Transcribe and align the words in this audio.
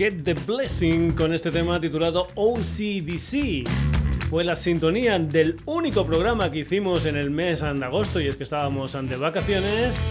Get 0.00 0.24
the 0.24 0.32
Blessing 0.32 1.12
con 1.12 1.34
este 1.34 1.50
tema 1.50 1.78
titulado 1.78 2.28
OCDC. 2.34 3.68
Fue 4.30 4.42
la 4.42 4.56
sintonía 4.56 5.18
del 5.18 5.58
único 5.66 6.06
programa 6.06 6.50
que 6.50 6.60
hicimos 6.60 7.04
en 7.04 7.16
el 7.16 7.28
mes 7.28 7.60
de 7.60 7.84
agosto 7.84 8.18
y 8.18 8.26
es 8.26 8.38
que 8.38 8.44
estábamos 8.44 8.92
de 8.98 9.16
vacaciones. 9.16 10.10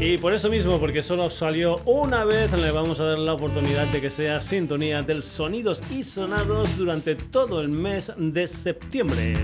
Y 0.00 0.18
por 0.18 0.34
eso 0.34 0.50
mismo, 0.50 0.80
porque 0.80 1.00
solo 1.00 1.30
salió 1.30 1.76
una 1.84 2.24
vez, 2.24 2.50
le 2.60 2.72
vamos 2.72 2.98
a 2.98 3.04
dar 3.04 3.18
la 3.18 3.34
oportunidad 3.34 3.86
de 3.86 4.00
que 4.00 4.10
sea 4.10 4.40
sintonía 4.40 5.00
del 5.02 5.22
sonidos 5.22 5.80
y 5.92 6.02
sonados 6.02 6.76
durante 6.76 7.14
todo 7.14 7.60
el 7.60 7.68
mes 7.68 8.12
de 8.16 8.48
septiembre. 8.48 9.34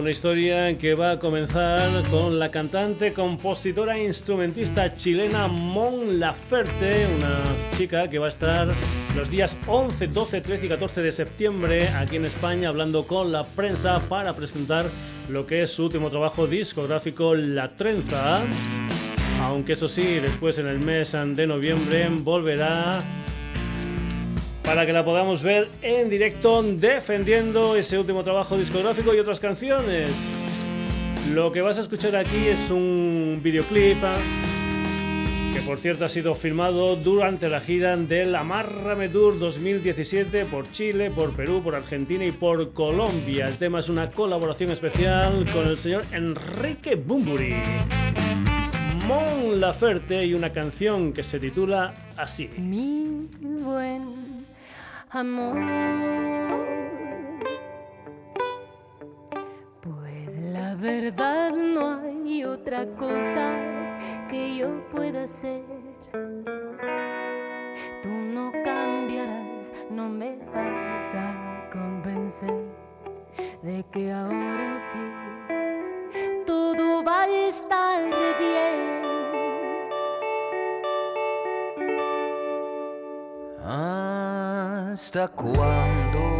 Una 0.00 0.12
historia 0.12 0.78
que 0.78 0.94
va 0.94 1.10
a 1.10 1.18
comenzar 1.18 2.08
con 2.08 2.38
la 2.38 2.50
cantante, 2.50 3.12
compositora 3.12 3.98
e 3.98 4.06
instrumentista 4.06 4.94
chilena 4.94 5.46
Mon 5.46 6.18
Laferte, 6.18 7.06
una 7.18 7.44
chica 7.76 8.08
que 8.08 8.18
va 8.18 8.24
a 8.24 8.28
estar 8.30 8.68
los 9.14 9.28
días 9.28 9.58
11, 9.66 10.06
12, 10.06 10.40
13 10.40 10.64
y 10.64 10.68
14 10.70 11.02
de 11.02 11.12
septiembre 11.12 11.88
aquí 11.90 12.16
en 12.16 12.24
España 12.24 12.70
hablando 12.70 13.06
con 13.06 13.30
la 13.30 13.44
prensa 13.44 14.00
para 14.08 14.32
presentar 14.32 14.86
lo 15.28 15.44
que 15.44 15.62
es 15.62 15.70
su 15.70 15.84
último 15.84 16.08
trabajo 16.08 16.46
discográfico 16.46 17.34
La 17.34 17.76
Trenza. 17.76 18.42
Aunque 19.42 19.74
eso 19.74 19.86
sí, 19.86 20.18
después 20.18 20.56
en 20.56 20.66
el 20.66 20.78
mes 20.78 21.12
de 21.12 21.46
noviembre 21.46 22.08
volverá 22.10 23.04
para 24.64 24.86
que 24.86 24.92
la 24.92 25.04
podamos 25.04 25.42
ver 25.42 25.68
en 25.82 26.10
directo 26.10 26.62
defendiendo 26.62 27.76
ese 27.76 27.98
último 27.98 28.22
trabajo 28.22 28.56
discográfico 28.56 29.14
y 29.14 29.18
otras 29.18 29.40
canciones. 29.40 30.58
Lo 31.32 31.52
que 31.52 31.60
vas 31.60 31.78
a 31.78 31.82
escuchar 31.82 32.16
aquí 32.16 32.46
es 32.46 32.70
un 32.70 33.40
videoclip 33.42 34.02
por 35.70 35.78
cierto 35.78 36.04
ha 36.04 36.08
sido 36.08 36.34
filmado 36.34 36.96
durante 36.96 37.48
la 37.48 37.60
gira 37.60 37.96
del 37.96 38.34
Amárrame 38.34 39.08
Tour 39.08 39.38
2017 39.38 40.46
por 40.46 40.70
Chile, 40.72 41.12
por 41.12 41.32
Perú, 41.32 41.62
por 41.62 41.74
Argentina 41.74 42.24
y 42.24 42.32
por 42.32 42.72
Colombia. 42.72 43.46
El 43.46 43.56
tema 43.56 43.80
es 43.80 43.88
una 43.88 44.10
colaboración 44.10 44.72
especial 44.72 45.46
con 45.52 45.68
el 45.68 45.78
señor 45.78 46.04
Enrique 46.12 46.96
Bumburi. 46.96 47.54
Mon 49.06 49.60
Laferte 49.60 50.24
y 50.24 50.34
una 50.34 50.50
canción 50.50 51.12
que 51.12 51.22
se 51.22 51.38
titula 51.38 51.94
así. 52.16 52.48
Mi 52.58 53.28
buen 53.40 54.29
amor. 55.10 55.56
Pues 59.80 60.38
la 60.38 60.74
verdad 60.76 61.52
no 61.52 61.98
hay 61.98 62.44
otra 62.44 62.86
cosa 62.96 63.52
que 64.28 64.56
yo 64.56 64.88
pueda 64.90 65.26
ser. 65.26 65.64
Tú 68.02 68.08
no 68.08 68.52
cambiarás, 68.64 69.74
no 69.90 70.08
me 70.08 70.38
vas 70.54 71.14
a 71.14 71.68
convencer 71.72 72.64
de 73.62 73.84
que 73.90 74.12
ahora 74.12 74.39
¿Hasta 85.12 85.26
cuándo? 85.26 86.39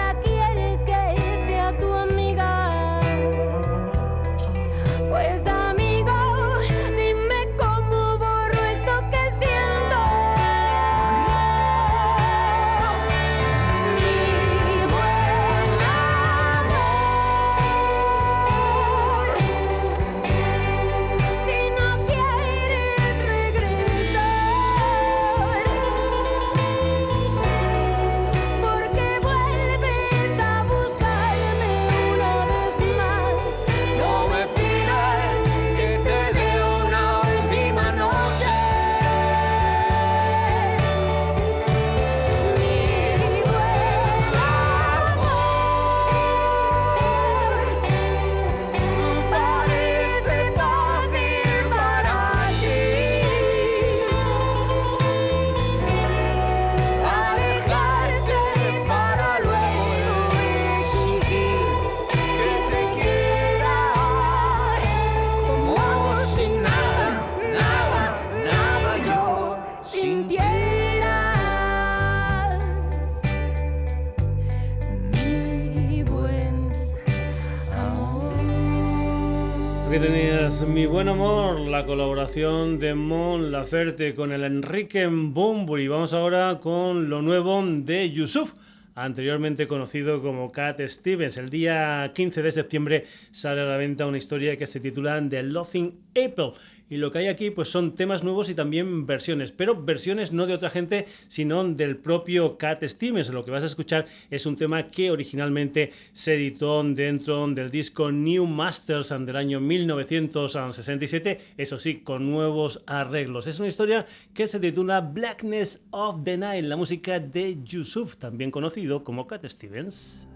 mi 80.81 80.87
buen 80.87 81.09
amor, 81.09 81.59
la 81.59 81.85
colaboración 81.85 82.79
de 82.79 82.95
Mon 82.95 83.51
Laferte 83.51 84.15
con 84.15 84.31
el 84.31 84.43
Enrique 84.43 85.05
Bumburi. 85.05 85.87
Vamos 85.87 86.11
ahora 86.11 86.57
con 86.59 87.07
lo 87.07 87.21
nuevo 87.21 87.63
de 87.63 88.09
Yusuf 88.09 88.53
anteriormente 88.95 89.67
conocido 89.67 90.23
como 90.23 90.51
Cat 90.51 90.81
Stevens. 90.81 91.37
El 91.37 91.51
día 91.51 92.11
15 92.15 92.41
de 92.41 92.51
septiembre 92.51 93.05
sale 93.29 93.61
a 93.61 93.65
la 93.65 93.77
venta 93.77 94.07
una 94.07 94.17
historia 94.17 94.57
que 94.57 94.65
se 94.65 94.79
titula 94.79 95.23
The 95.29 95.43
Loving 95.43 95.99
April 96.11 96.53
y 96.91 96.97
lo 96.97 97.11
que 97.11 97.19
hay 97.19 97.27
aquí 97.27 97.49
pues 97.49 97.69
son 97.69 97.95
temas 97.95 98.21
nuevos 98.21 98.49
y 98.49 98.53
también 98.53 99.07
versiones, 99.07 99.51
pero 99.53 99.81
versiones 99.81 100.33
no 100.33 100.45
de 100.45 100.53
otra 100.53 100.69
gente, 100.69 101.07
sino 101.29 101.63
del 101.63 101.95
propio 101.95 102.57
Cat 102.57 102.83
Stevens. 102.83 103.29
Lo 103.29 103.45
que 103.45 103.51
vas 103.51 103.63
a 103.63 103.67
escuchar 103.67 104.05
es 104.29 104.45
un 104.45 104.57
tema 104.57 104.91
que 104.91 105.09
originalmente 105.09 105.91
se 106.11 106.35
editó 106.35 106.83
dentro 106.83 107.47
del 107.47 107.69
disco 107.69 108.11
New 108.11 108.45
Masters 108.45 109.09
del 109.09 109.35
año 109.37 109.61
1967, 109.61 111.39
eso 111.57 111.79
sí, 111.79 111.99
con 111.99 112.29
nuevos 112.29 112.83
arreglos. 112.85 113.47
Es 113.47 113.59
una 113.59 113.69
historia 113.69 114.05
que 114.33 114.47
se 114.47 114.59
titula 114.59 114.99
Blackness 114.99 115.81
of 115.91 116.25
the 116.25 116.37
Night, 116.37 116.65
la 116.65 116.75
música 116.75 117.21
de 117.21 117.63
Yusuf, 117.63 118.17
también 118.17 118.51
conocido 118.51 119.05
como 119.05 119.27
Cat 119.27 119.45
Stevens. 119.45 120.27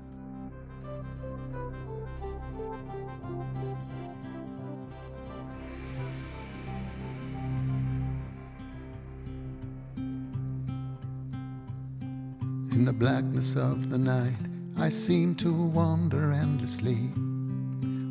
In 12.76 12.84
the 12.84 12.92
blackness 12.92 13.56
of 13.56 13.90
the 13.90 13.98
night, 13.98 14.36
I 14.78 14.90
seem 14.90 15.34
to 15.36 15.54
wander 15.54 16.34
endlessly 16.34 17.10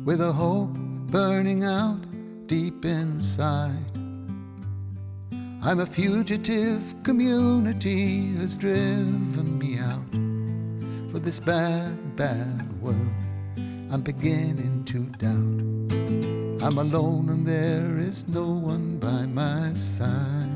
with 0.03 0.21
a 0.21 0.31
hope 0.31 0.73
burning 1.11 1.63
out 1.63 1.99
deep 2.47 2.83
inside. 2.83 3.91
I'm 5.61 5.81
a 5.81 5.85
fugitive, 5.85 6.95
community 7.03 8.33
has 8.37 8.57
driven 8.57 9.59
me 9.59 9.77
out 9.77 10.11
for 11.11 11.19
this 11.19 11.39
bad, 11.39 12.15
bad 12.15 12.81
world. 12.81 12.97
I'm 13.91 14.01
beginning 14.01 14.83
to 14.85 15.03
doubt. 15.19 16.65
I'm 16.65 16.79
alone 16.79 17.29
and 17.29 17.45
there 17.45 17.99
is 17.99 18.27
no 18.27 18.47
one 18.47 18.97
by 18.97 19.27
my 19.27 19.75
side. 19.75 20.54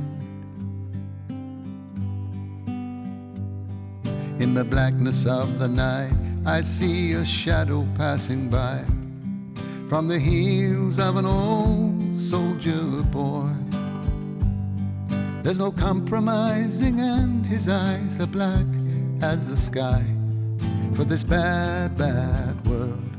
In 4.39 4.53
the 4.53 4.63
blackness 4.63 5.25
of 5.25 5.59
the 5.59 5.67
night, 5.67 6.13
I 6.45 6.61
see 6.61 7.11
a 7.11 7.25
shadow 7.25 7.85
passing 7.95 8.47
by 8.47 8.85
from 9.89 10.07
the 10.07 10.17
heels 10.17 10.97
of 10.97 11.17
an 11.17 11.25
old 11.25 12.15
soldier 12.15 13.03
boy. 13.11 13.49
There's 15.43 15.59
no 15.59 15.73
compromising, 15.73 17.01
and 17.01 17.45
his 17.45 17.67
eyes 17.67 18.21
are 18.21 18.27
black 18.27 18.65
as 19.21 19.45
the 19.45 19.57
sky. 19.57 20.05
For 20.93 21.03
this 21.03 21.25
bad, 21.25 21.97
bad 21.97 22.65
world, 22.65 23.11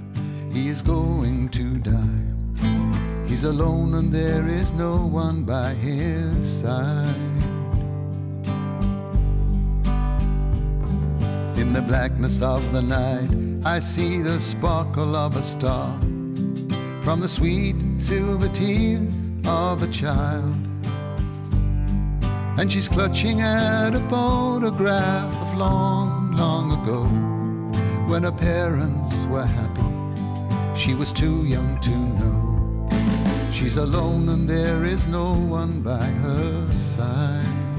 he 0.50 0.68
is 0.68 0.80
going 0.80 1.50
to 1.50 1.74
die. 1.80 3.26
He's 3.26 3.44
alone, 3.44 3.92
and 3.92 4.10
there 4.10 4.48
is 4.48 4.72
no 4.72 4.96
one 4.96 5.44
by 5.44 5.74
his 5.74 6.60
side. 6.62 7.49
In 11.60 11.74
the 11.74 11.82
blackness 11.82 12.40
of 12.40 12.72
the 12.72 12.80
night, 12.80 13.28
I 13.66 13.80
see 13.80 14.22
the 14.22 14.40
sparkle 14.40 15.14
of 15.14 15.36
a 15.36 15.42
star 15.42 15.94
from 17.02 17.20
the 17.20 17.28
sweet 17.28 17.76
silver 17.98 18.48
tear 18.48 19.06
of 19.44 19.82
a 19.82 19.88
child. 19.88 20.56
And 22.58 22.72
she's 22.72 22.88
clutching 22.88 23.42
at 23.42 23.94
a 23.94 24.00
photograph 24.08 25.34
of 25.42 25.54
long, 25.54 26.34
long 26.36 26.72
ago 26.80 27.04
when 28.10 28.22
her 28.22 28.32
parents 28.32 29.26
were 29.26 29.44
happy. 29.44 29.90
She 30.74 30.94
was 30.94 31.12
too 31.12 31.44
young 31.44 31.78
to 31.80 31.90
know. 31.90 32.88
She's 33.52 33.76
alone 33.76 34.30
and 34.30 34.48
there 34.48 34.86
is 34.86 35.06
no 35.06 35.34
one 35.34 35.82
by 35.82 36.06
her 36.24 36.70
side. 36.72 37.69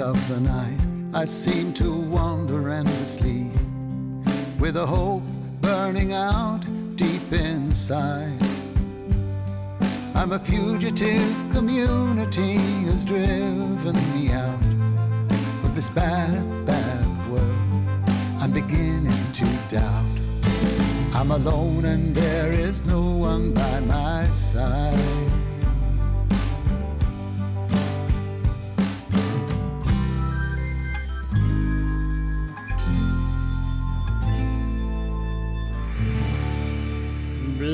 Of 0.00 0.28
the 0.28 0.40
night, 0.40 0.78
I 1.12 1.26
seem 1.26 1.74
to 1.74 1.92
wander 1.92 2.70
endlessly 2.70 3.50
with 4.58 4.76
a 4.76 4.86
hope 4.86 5.22
burning 5.60 6.14
out 6.14 6.60
deep 6.96 7.32
inside. 7.32 8.40
I'm 10.14 10.32
a 10.32 10.38
fugitive, 10.38 11.34
community 11.50 12.54
has 12.86 13.04
driven 13.04 13.94
me 14.14 14.32
out 14.32 14.62
of 15.64 15.74
this 15.74 15.90
bad, 15.90 16.64
bad 16.64 17.30
world. 17.30 18.08
I'm 18.40 18.52
beginning 18.52 19.32
to 19.32 19.46
doubt. 19.68 20.04
I'm 21.14 21.32
alone 21.32 21.84
and 21.84 22.14
there 22.14 22.52
is 22.52 22.84
no 22.84 23.02
one 23.02 23.52
by 23.52 23.80
my 23.80 24.24
side. 24.28 25.41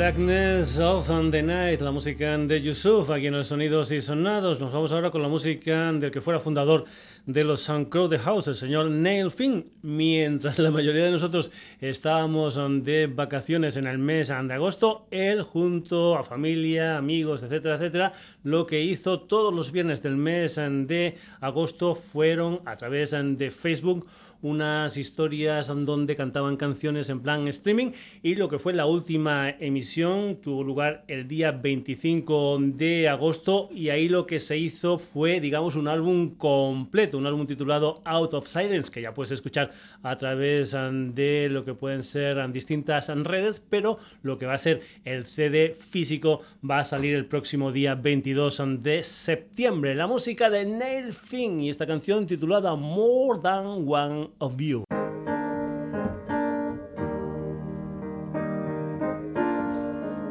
Blackness 0.08 0.78
of 0.78 1.06
the 1.30 1.42
Night, 1.42 1.82
la 1.82 1.90
música 1.90 2.38
de 2.38 2.62
Yusuf, 2.62 3.10
aquí 3.10 3.26
en 3.26 3.34
los 3.34 3.48
sonidos 3.48 3.92
y 3.92 4.00
sonados. 4.00 4.58
Nos 4.58 4.72
vamos 4.72 4.90
ahora 4.90 5.10
con 5.10 5.20
la 5.20 5.28
música 5.28 5.92
del 5.92 6.10
que 6.10 6.22
fuera 6.22 6.40
fundador 6.40 6.86
de 7.26 7.44
los 7.44 7.70
Crow 7.90 8.08
the 8.08 8.18
House, 8.18 8.48
el 8.48 8.54
señor 8.54 8.90
Neil 8.90 9.30
Finn. 9.30 9.70
Mientras 9.82 10.58
la 10.58 10.70
mayoría 10.70 11.04
de 11.04 11.10
nosotros 11.10 11.52
estábamos 11.82 12.58
de 12.84 13.06
vacaciones 13.06 13.76
en 13.76 13.86
el 13.86 13.98
mes 13.98 14.28
de 14.28 14.54
agosto, 14.54 15.06
él 15.10 15.42
junto 15.42 16.16
a 16.16 16.24
familia, 16.24 16.96
amigos, 16.96 17.42
etcétera, 17.42 17.74
etcétera, 17.74 18.12
lo 18.44 18.64
que 18.64 18.80
hizo 18.80 19.20
todos 19.20 19.52
los 19.52 19.72
viernes 19.72 20.02
del 20.02 20.16
mes 20.16 20.56
de 20.56 21.16
agosto 21.42 21.94
fueron 21.94 22.60
a 22.64 22.76
través 22.76 23.10
de 23.10 23.50
Facebook 23.50 24.06
unas 24.42 24.96
historias 24.96 25.66
donde 25.66 26.16
cantaban 26.16 26.56
canciones 26.56 27.08
en 27.08 27.20
plan 27.20 27.48
streaming 27.48 27.92
y 28.22 28.34
lo 28.34 28.48
que 28.48 28.58
fue 28.58 28.72
la 28.72 28.86
última 28.86 29.50
emisión 29.50 30.36
tuvo 30.42 30.62
lugar 30.62 31.04
el 31.08 31.26
día 31.26 31.52
25 31.52 32.58
de 32.60 33.08
agosto 33.08 33.68
y 33.72 33.88
ahí 33.90 34.08
lo 34.08 34.26
que 34.26 34.38
se 34.38 34.58
hizo 34.58 34.98
fue 34.98 35.40
digamos 35.40 35.76
un 35.76 35.88
álbum 35.88 36.36
completo, 36.36 37.18
un 37.18 37.26
álbum 37.26 37.46
titulado 37.46 38.00
Out 38.04 38.34
of 38.34 38.46
Silence 38.46 38.90
que 38.90 39.02
ya 39.02 39.14
puedes 39.14 39.32
escuchar 39.32 39.70
a 40.02 40.16
través 40.16 40.72
de 40.72 41.48
lo 41.50 41.64
que 41.64 41.74
pueden 41.74 42.02
ser 42.02 42.38
distintas 42.52 43.08
redes, 43.08 43.62
pero 43.68 43.98
lo 44.22 44.38
que 44.38 44.46
va 44.46 44.54
a 44.54 44.58
ser 44.58 44.80
el 45.04 45.24
CD 45.24 45.74
físico 45.74 46.40
va 46.68 46.80
a 46.80 46.84
salir 46.84 47.14
el 47.14 47.26
próximo 47.26 47.72
día 47.72 47.94
22 47.94 48.62
de 48.80 49.02
septiembre. 49.02 49.94
La 49.94 50.06
música 50.06 50.50
de 50.50 50.64
Neil 50.64 51.12
Finn 51.12 51.60
y 51.60 51.70
esta 51.70 51.86
canción 51.86 52.26
titulada 52.26 52.74
More 52.76 53.40
Than 53.42 53.84
One 53.88 54.27
of 54.40 54.54
view. 54.54 54.84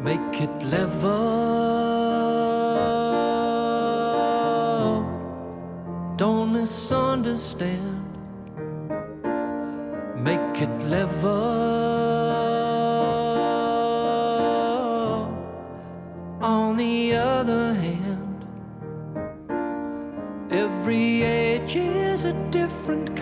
Make 0.02 0.42
it 0.42 0.64
level. 0.64 1.18
Don't 6.16 6.54
misunderstand. 6.54 8.04
Make 10.16 10.62
it 10.62 10.84
level. 10.84 11.98
On 16.42 16.78
the 16.78 17.16
other 17.16 17.74
hand, 17.74 18.46
every 20.52 21.24
age 21.24 21.76
is 21.76 22.24
a 22.26 22.34
different 22.52 23.17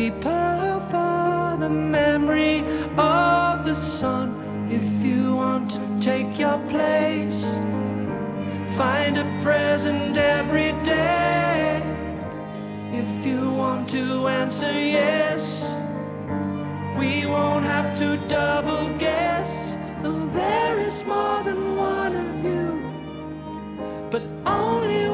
deeper, 0.00 0.86
far 0.90 1.58
the 1.58 1.68
memory 1.68 2.60
of 2.96 3.66
the 3.66 3.74
sun. 3.74 4.28
If 4.70 5.04
you 5.04 5.36
want 5.36 5.70
to 5.72 5.82
take 6.00 6.38
your 6.38 6.58
place, 6.74 7.40
find 8.78 9.18
a 9.18 9.26
present 9.42 10.16
every 10.16 10.72
day. 10.84 11.82
If 13.02 13.26
you 13.26 13.50
want 13.62 13.90
to 13.90 14.04
answer 14.40 14.72
yes, 14.72 15.42
we 16.98 17.26
won't 17.26 17.66
have 17.66 17.88
to 17.98 18.08
double 18.26 18.84
guess. 18.96 19.76
Though 20.02 20.26
there 20.28 20.78
is 20.78 21.04
more 21.04 21.42
than 21.48 21.76
one 21.76 22.14
of 22.24 22.32
you, 22.50 22.68
but 24.12 24.22
only 24.46 25.09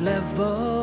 level 0.00 0.79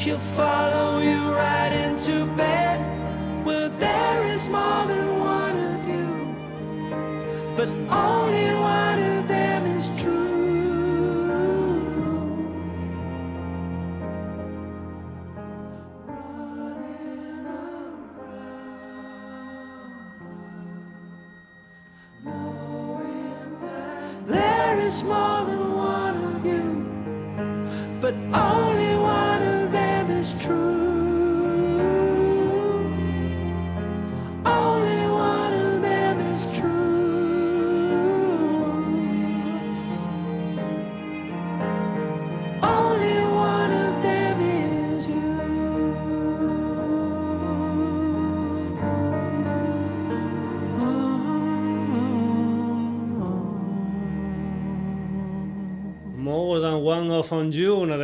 she'll 0.00 0.18
follow 0.34 0.98
you 1.00 1.18
right 1.34 1.72
into 1.72 2.24
bed. 2.34 2.80
Well, 3.44 3.68
there 3.68 4.24
is 4.24 4.48
more 4.48 4.86
than 4.86 5.20
one 5.20 5.56
of 5.72 5.88
you, 5.92 6.34
but 7.54 7.68
only 7.92 8.54
one 8.54 8.98
of 8.98 9.28
them 9.28 9.66
is 9.76 9.88
true. 10.00 10.16
Running 16.56 17.44
around, 17.44 18.08
knowing 22.24 23.60
that 23.60 24.26
there 24.26 24.80
is 24.80 25.02
more 25.02 25.44
than 25.44 25.74
one 25.76 26.16
of 26.32 26.46
you, 26.46 26.68
but 28.00 28.14
only 28.34 28.79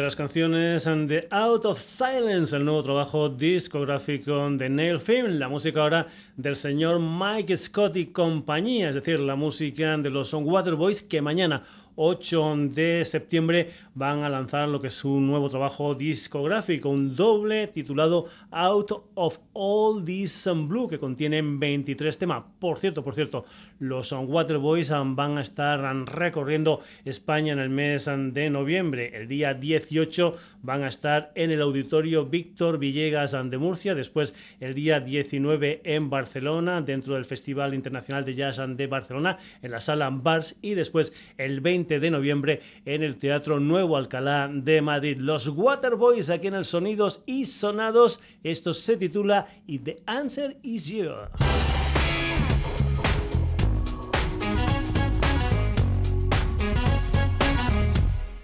las 0.06 0.14
canciones 0.14 0.84
de 0.84 1.26
Out 1.32 1.64
of 1.64 1.80
Silence, 1.80 2.54
el 2.54 2.64
nuevo 2.64 2.80
trabajo 2.80 3.28
discográfico 3.28 4.48
de 4.50 4.68
Nail 4.68 5.00
Film, 5.00 5.36
la 5.40 5.48
música 5.48 5.82
ahora 5.82 6.06
del 6.36 6.54
señor 6.54 7.00
Mike 7.00 7.56
Scott 7.56 7.96
y 7.96 8.06
compañía, 8.06 8.90
es 8.90 8.94
decir, 8.94 9.18
la 9.18 9.34
música 9.34 9.96
de 9.96 10.08
los 10.08 10.32
Waterboys 10.32 11.02
que 11.02 11.20
mañana 11.20 11.60
8 11.96 12.56
de 12.70 13.04
septiembre 13.04 13.70
van 13.94 14.22
a 14.22 14.28
lanzar 14.28 14.68
lo 14.68 14.80
que 14.80 14.88
es 14.88 15.04
un 15.04 15.26
nuevo 15.26 15.48
trabajo 15.48 15.94
discográfico, 15.94 16.90
un 16.90 17.16
doble 17.16 17.66
titulado 17.68 18.26
Out 18.50 18.92
of 19.14 19.38
All 19.54 20.04
This 20.04 20.48
Blue, 20.54 20.88
que 20.88 20.98
contiene 20.98 21.40
23 21.42 22.18
temas. 22.18 22.44
Por 22.58 22.78
cierto, 22.78 23.02
por 23.02 23.14
cierto, 23.14 23.46
los 23.78 24.12
Waterboys 24.12 24.90
van 24.90 25.38
a 25.38 25.42
estar 25.42 25.80
recorriendo 26.06 26.80
España 27.04 27.54
en 27.54 27.58
el 27.58 27.70
mes 27.70 28.04
de 28.06 28.50
noviembre. 28.50 29.12
El 29.14 29.28
día 29.28 29.54
18 29.54 30.34
van 30.62 30.82
a 30.82 30.88
estar 30.88 31.32
en 31.34 31.50
el 31.50 31.62
auditorio 31.62 32.26
Víctor 32.26 32.78
Villegas 32.78 33.32
de 33.32 33.58
Murcia, 33.58 33.94
después 33.94 34.34
el 34.60 34.74
día 34.74 35.00
19 35.00 35.80
en 35.84 36.10
Barcelona, 36.10 36.82
dentro 36.82 37.14
del 37.14 37.24
Festival 37.24 37.72
Internacional 37.72 38.24
de 38.24 38.34
Jazz 38.34 38.60
de 38.68 38.86
Barcelona, 38.86 39.38
en 39.62 39.70
la 39.70 39.80
sala 39.80 40.10
Bars, 40.10 40.58
y 40.60 40.74
después 40.74 41.12
el 41.38 41.60
20 41.60 41.85
de 41.86 42.10
noviembre 42.10 42.60
en 42.84 43.02
el 43.02 43.16
Teatro 43.16 43.60
Nuevo 43.60 43.96
Alcalá 43.96 44.50
de 44.52 44.82
Madrid. 44.82 45.18
Los 45.18 45.46
Waterboys 45.48 46.28
aquí 46.30 46.48
en 46.48 46.54
el 46.54 46.64
Sonidos 46.64 47.20
y 47.26 47.46
Sonados. 47.46 48.20
Esto 48.42 48.74
se 48.74 48.96
titula 48.96 49.46
Y 49.66 49.78
The 49.78 50.02
Answer 50.06 50.56
Is 50.62 50.86
You. 50.86 51.10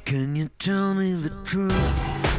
Can 0.05 0.37
you 0.37 0.49
tell 0.59 0.95
me 0.95 1.15
the 1.15 1.33
truth 1.45 1.73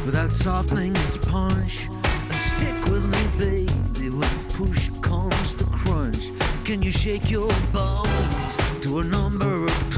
without 0.06 0.30
softening 0.30 0.94
its 0.96 1.18
punch? 1.18 1.88
And 2.30 2.40
stick 2.40 2.74
with 2.84 3.04
me, 3.06 3.26
baby, 3.38 4.10
when 4.10 4.48
push 4.50 4.90
comes 5.02 5.54
to 5.54 5.64
crunch. 5.64 6.30
Can 6.64 6.82
you 6.82 6.90
shake 6.90 7.30
your 7.30 7.50
bones 7.72 8.56
to 8.80 9.00
a 9.00 9.04
number 9.04 9.66
of 9.66 9.90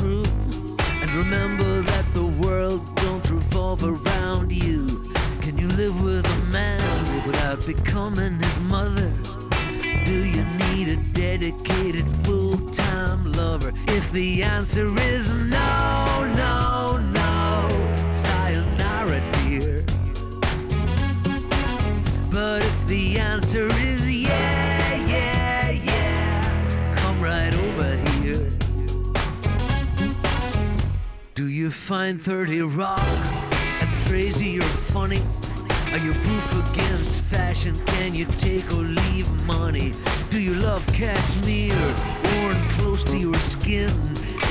remember 1.17 1.81
that 1.81 2.05
the 2.13 2.27
world 2.27 2.95
don't 2.97 3.31
revolve 3.31 3.83
around 3.83 4.53
you. 4.53 5.03
Can 5.41 5.57
you 5.57 5.69
live 5.69 6.03
with 6.05 6.27
a 6.27 6.53
man 6.53 7.27
without 7.27 7.65
becoming 7.65 8.35
his 8.39 8.61
mother? 8.61 9.11
Do 10.05 10.25
you 10.25 10.45
need 10.45 10.89
a 10.91 10.97
dedicated 11.13 12.05
full-time 12.25 13.33
lover? 13.33 13.73
If 13.89 14.13
the 14.13 14.43
answer 14.43 14.87
is 14.99 15.33
no, 15.45 16.33
no, 16.37 16.99
no, 16.99 18.13
sayonara, 18.13 19.23
dear. 19.45 19.85
But 22.31 22.63
if 22.63 22.87
the 22.89 23.19
answer 23.19 23.69
is 23.81 24.23
yeah, 24.23 24.66
you 31.67 31.73
find 31.73 32.23
30 32.23 32.61
rock 32.79 33.01
and 33.81 33.93
crazy 34.07 34.57
or 34.57 34.71
funny? 34.95 35.21
Are 35.91 35.99
you 35.99 36.13
proof 36.13 36.71
against 36.71 37.25
fashion? 37.25 37.75
Can 37.87 38.15
you 38.15 38.25
take 38.39 38.71
or 38.73 38.85
leave 38.85 39.29
money? 39.47 39.93
Do 40.31 40.41
you 40.41 40.55
love 40.55 40.87
cashmere 40.95 41.75
worn 42.23 42.69
close 42.77 43.03
to 43.11 43.19
your 43.19 43.35
skin? 43.35 43.91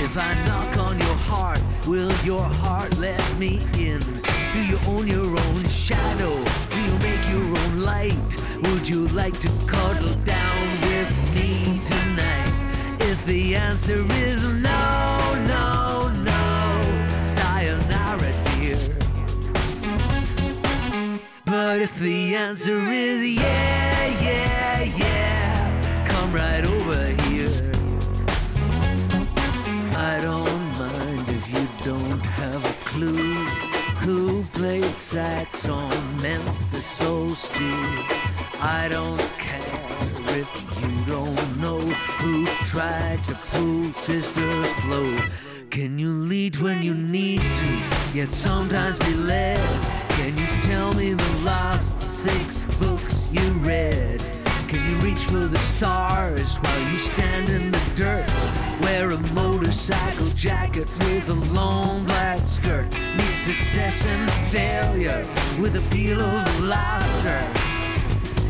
If 0.04 0.18
I 0.18 0.34
knock 0.46 0.78
on 0.78 1.00
your 1.00 1.18
heart, 1.32 1.62
will 1.88 2.12
your 2.26 2.44
heart 2.44 2.98
let 2.98 3.24
me 3.38 3.62
in? 3.80 4.02
Do 4.54 4.66
you 4.66 4.78
own 4.86 5.08
your 5.08 5.40
own 5.40 5.64
shadow? 5.70 6.36
Do 6.74 6.82
you 6.82 7.00
make 7.00 7.24
your 7.30 7.48
own 7.62 7.80
light? 7.80 8.32
Would 8.64 8.90
you 8.90 9.08
like 9.20 9.40
to 9.40 9.50
cuddle 9.68 10.16
down 10.26 10.68
with 10.82 11.12
me 11.34 11.80
tonight? 11.86 13.00
If 13.00 13.26
the 13.26 13.56
answer 13.56 14.06
is 14.12 14.44
no, 14.62 15.16
no, 15.20 15.25
But 21.58 21.80
if 21.80 21.98
the 22.00 22.36
answer 22.36 22.80
is 22.92 23.38
yeah, 23.38 24.22
yeah, 24.22 24.84
yeah, 24.98 26.06
come 26.06 26.34
right 26.34 26.66
over 26.66 27.06
here. 27.24 27.72
I 29.96 30.20
don't 30.20 30.64
mind 30.78 31.26
if 31.30 31.46
you 31.54 31.66
don't 31.86 32.20
have 32.20 32.62
a 32.66 32.74
clue 32.84 33.46
who 34.04 34.44
played 34.52 34.98
sax 34.98 35.70
on 35.70 35.90
Memphis 36.22 36.84
Soul 36.84 37.30
Stew. 37.30 37.84
I 38.60 38.90
don't 38.92 39.18
care 39.38 40.38
if 40.38 40.52
you 40.82 41.14
don't 41.14 41.62
know 41.62 41.80
who 42.20 42.46
tried 42.66 43.24
to 43.30 43.36
pull 43.52 43.84
Sister 43.86 44.64
Flo. 44.82 45.20
Can 45.70 45.98
you 46.00 46.10
lead 46.10 46.58
when 46.58 46.84
you 46.84 46.94
need 46.94 47.40
to, 47.40 47.84
yet 48.14 48.28
sometimes 48.28 49.00
be 49.00 49.14
led? 49.14 49.58
Can 50.10 50.38
you 50.38 50.55
tell 50.76 50.92
me 50.92 51.14
the 51.14 51.34
last 51.46 52.02
six 52.02 52.66
books 52.82 53.30
you 53.32 53.48
read? 53.72 54.20
Can 54.68 54.82
you 54.90 54.98
reach 55.08 55.24
for 55.24 55.46
the 55.56 55.60
stars 55.60 56.56
while 56.56 56.82
you 56.92 56.98
stand 56.98 57.48
in 57.48 57.72
the 57.72 57.84
dirt? 57.96 58.30
Wear 58.82 59.12
a 59.12 59.20
motorcycle 59.34 60.28
jacket 60.36 60.90
with 61.00 61.30
a 61.30 61.40
long 61.60 62.04
black 62.04 62.40
skirt. 62.40 62.88
Meet 63.18 63.36
success 63.50 64.06
and 64.06 64.30
failure 64.52 65.26
with 65.62 65.78
a 65.78 65.84
peel 65.94 66.20
of 66.20 66.64
laughter. 66.66 67.42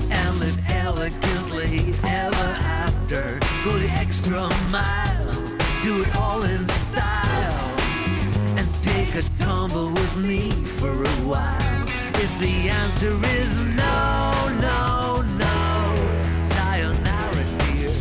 And 0.09 0.39
live 0.39 0.59
elegantly 0.69 1.93
ever 2.23 2.49
after. 2.81 3.39
Go 3.63 3.77
the 3.77 3.89
extra 4.03 4.49
mile, 4.71 5.31
do 5.83 6.01
it 6.01 6.15
all 6.15 6.41
in 6.41 6.65
style. 6.85 7.69
And 8.57 8.67
take 8.81 9.13
a 9.13 9.21
tumble 9.37 9.89
with 9.91 10.15
me 10.17 10.49
for 10.79 10.89
a 10.89 11.17
while. 11.29 11.84
If 12.25 12.39
the 12.39 12.69
answer 12.69 13.13
is 13.37 13.65
no, 13.75 14.33
no, 14.59 15.21
no, 15.37 15.57
sayonara, 16.53 17.45
dear. 17.59 17.93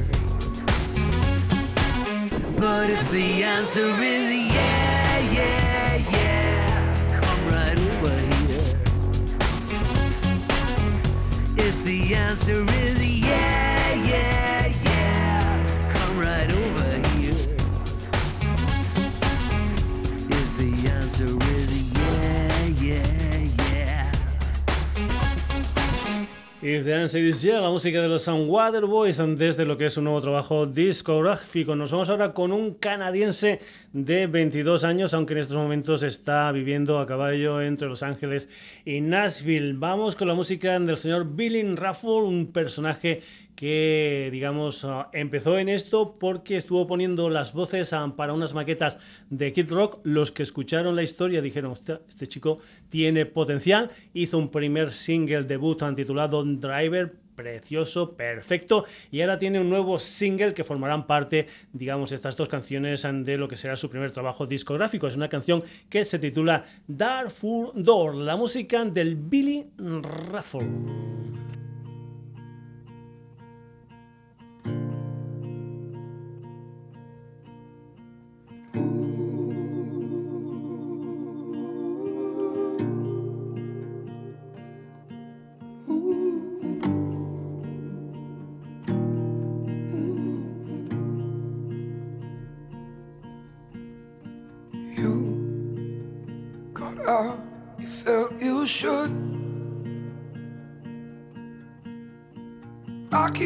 But 2.57 2.89
if 2.89 3.11
the 3.11 3.45
answer 3.45 3.91
is 4.03 4.55
yeah, 4.55 5.19
yeah, 5.39 5.97
yeah, 6.17 7.21
come 7.21 7.43
right 7.49 7.79
over 7.79 8.17
here. 8.39 8.69
If 11.59 11.85
the 11.85 12.15
answer 12.15 12.65
is 12.83 13.04
The 26.65 26.95
answer 26.95 27.23
is 27.23 27.45
la 27.45 27.69
música 27.69 28.01
de 28.01 28.09
los 28.09 28.27
Waterboys 28.27 29.21
antes 29.21 29.59
de 29.59 29.67
lo 29.67 29.77
que 29.77 29.85
es 29.85 29.99
un 29.99 30.05
nuevo 30.05 30.23
trabajo 30.23 30.65
discográfico. 30.65 31.77
Nos 31.77 31.93
vamos 31.93 32.09
ahora 32.09 32.33
con 32.33 32.53
un 32.53 32.73
canadiense 32.73 33.61
de 33.93 34.27
22 34.27 34.83
años, 34.85 35.13
aunque 35.13 35.35
en 35.35 35.41
estos 35.41 35.59
momentos 35.59 36.03
está 36.03 36.51
viviendo 36.53 36.99
a 36.99 37.07
caballo 37.07 37.61
entre 37.61 37.87
Los 37.87 38.03
Ángeles 38.03 38.49
y 38.87 39.03
Nashville. 39.03 39.75
Vamos 39.75 40.17
con 40.17 40.27
la 40.27 40.33
música 40.33 40.81
del 40.81 40.97
señor 40.97 41.37
Billy 41.37 41.63
Raffle, 41.75 42.23
un 42.23 42.51
personaje 42.51 43.21
que, 43.55 44.29
digamos, 44.33 44.85
ah, 44.85 45.11
empezó 45.13 45.59
en 45.59 45.69
esto 45.69 46.17
porque 46.19 46.57
estuvo 46.57 46.87
poniendo 46.87 47.31
las 47.31 47.53
voces 47.53 47.95
para 48.17 48.33
unas 48.33 48.55
maquetas 48.55 48.99
de 49.31 49.53
Kid 49.53 49.71
Rock. 49.71 50.01
Los 50.05 50.33
que 50.33 50.43
escucharon 50.43 50.97
la 50.97 51.03
historia 51.03 51.41
dijeron, 51.41 51.73
"Hostia, 51.73 52.01
este 52.09 52.27
chico 52.27 52.59
tiene 52.89 53.27
potencial. 53.27 53.91
Hizo 54.13 54.39
un 54.39 54.51
primer 54.51 54.91
single 54.91 55.45
debut 55.45 55.83
titulado 55.95 56.45
Driver, 56.45 57.13
precioso, 57.35 58.17
perfecto. 58.17 58.85
Y 59.11 59.21
ahora 59.21 59.39
tiene 59.39 59.61
un 59.61 59.69
nuevo 59.69 59.99
single 59.99 60.55
que 60.55 60.65
formarán 60.65 61.07
parte, 61.07 61.47
digamos, 61.73 62.13
estas 62.13 62.37
dos 62.37 62.49
canciones 62.49 63.03
de 63.03 63.37
lo 63.37 63.49
que 63.49 63.57
será 63.57 63.77
su 63.77 63.91
primer 63.91 64.11
trabajo 64.13 64.47
discográfico. 64.47 65.07
Es 65.07 65.17
una 65.17 65.29
canción 65.29 65.63
que 65.89 66.05
se 66.05 66.19
titula 66.19 66.65
Darfur 66.87 67.73
Door, 67.75 68.15
la 68.17 68.37
música 68.37 68.85
del 68.85 69.17
Billy 69.17 69.67
Raffle. 69.79 70.69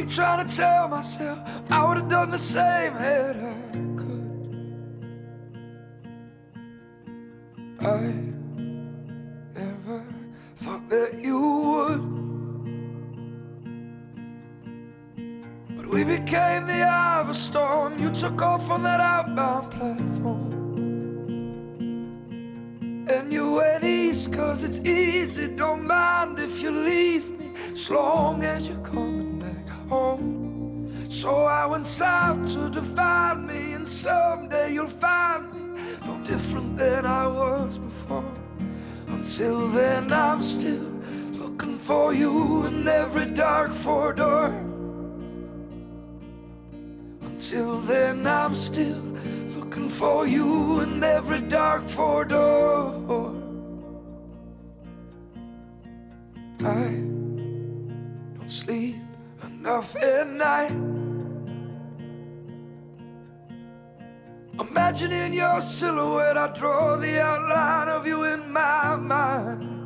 Trying 0.09 0.47
to 0.47 0.57
tell 0.57 0.89
myself 0.89 1.39
I 1.71 1.87
would 1.87 1.99
have 1.99 2.09
done 2.09 2.31
the 2.31 2.39
same 2.39 2.93
had 2.95 3.37
Until 39.39 39.69
then 39.69 40.13
I'm 40.13 40.43
still 40.43 40.91
Looking 41.31 41.79
for 41.79 42.13
you 42.13 42.67
in 42.67 42.89
every 42.89 43.27
dark 43.27 43.71
four 43.71 44.13
door 44.13 44.49
Until 47.23 47.79
then 47.83 48.27
I'm 48.27 48.57
still 48.57 49.01
looking 49.55 49.91
for 49.91 50.27
you 50.27 50.81
in 50.81 51.05
every 51.05 51.41
dark 51.43 51.89
four 51.89 52.25
door. 52.25 53.33
I 56.59 56.89
don't 58.35 58.49
sleep 58.49 58.97
enough 59.47 59.95
at 60.03 60.27
night. 60.27 60.98
Imagining 64.61 65.35
your 65.35 65.61
silhouette, 65.61 66.37
I 66.37 66.49
draw 66.49 66.97
the 66.97 67.23
outline 67.23 67.89
of 67.89 68.07
you 68.07 68.25
in 68.25 68.51
my 68.53 68.97
mind. 68.97 69.79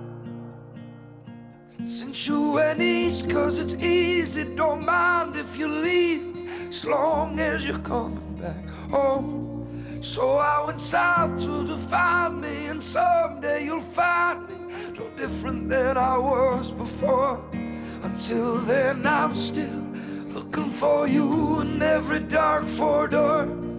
Since 1.82 2.26
you 2.26 2.52
went 2.52 2.80
east, 2.80 3.28
cause 3.28 3.58
it's 3.58 3.74
easy, 3.74 4.44
don't 4.44 4.84
mind 4.84 5.36
if 5.36 5.58
you 5.58 5.68
leave, 5.68 6.48
as 6.68 6.86
long 6.86 7.38
as 7.38 7.66
you're 7.66 7.80
coming 7.80 8.34
back 8.40 8.66
home. 8.90 9.98
So 10.00 10.38
I 10.38 10.64
went 10.66 10.80
south 10.80 11.42
to 11.42 11.66
define 11.66 12.40
me, 12.40 12.66
and 12.66 12.80
someday 12.80 13.64
you'll 13.64 13.80
find 13.80 14.48
me 14.48 14.54
no 14.98 15.06
different 15.18 15.68
than 15.68 15.98
I 15.98 16.16
was 16.16 16.70
before. 16.70 17.44
Until 18.02 18.58
then, 18.58 19.06
I'm 19.06 19.34
still 19.34 19.86
looking 20.28 20.70
for 20.70 21.06
you 21.06 21.60
in 21.60 21.82
every 21.82 22.20
dark 22.20 22.64
four 22.64 23.06
door. 23.06 23.71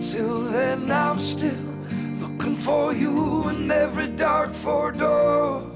Until 0.00 0.44
then, 0.44 0.90
I'm 0.90 1.18
still 1.18 1.74
looking 2.20 2.56
for 2.56 2.94
you 2.94 3.50
in 3.50 3.70
every 3.70 4.08
dark 4.08 4.54
four 4.54 4.92
door. 4.92 5.69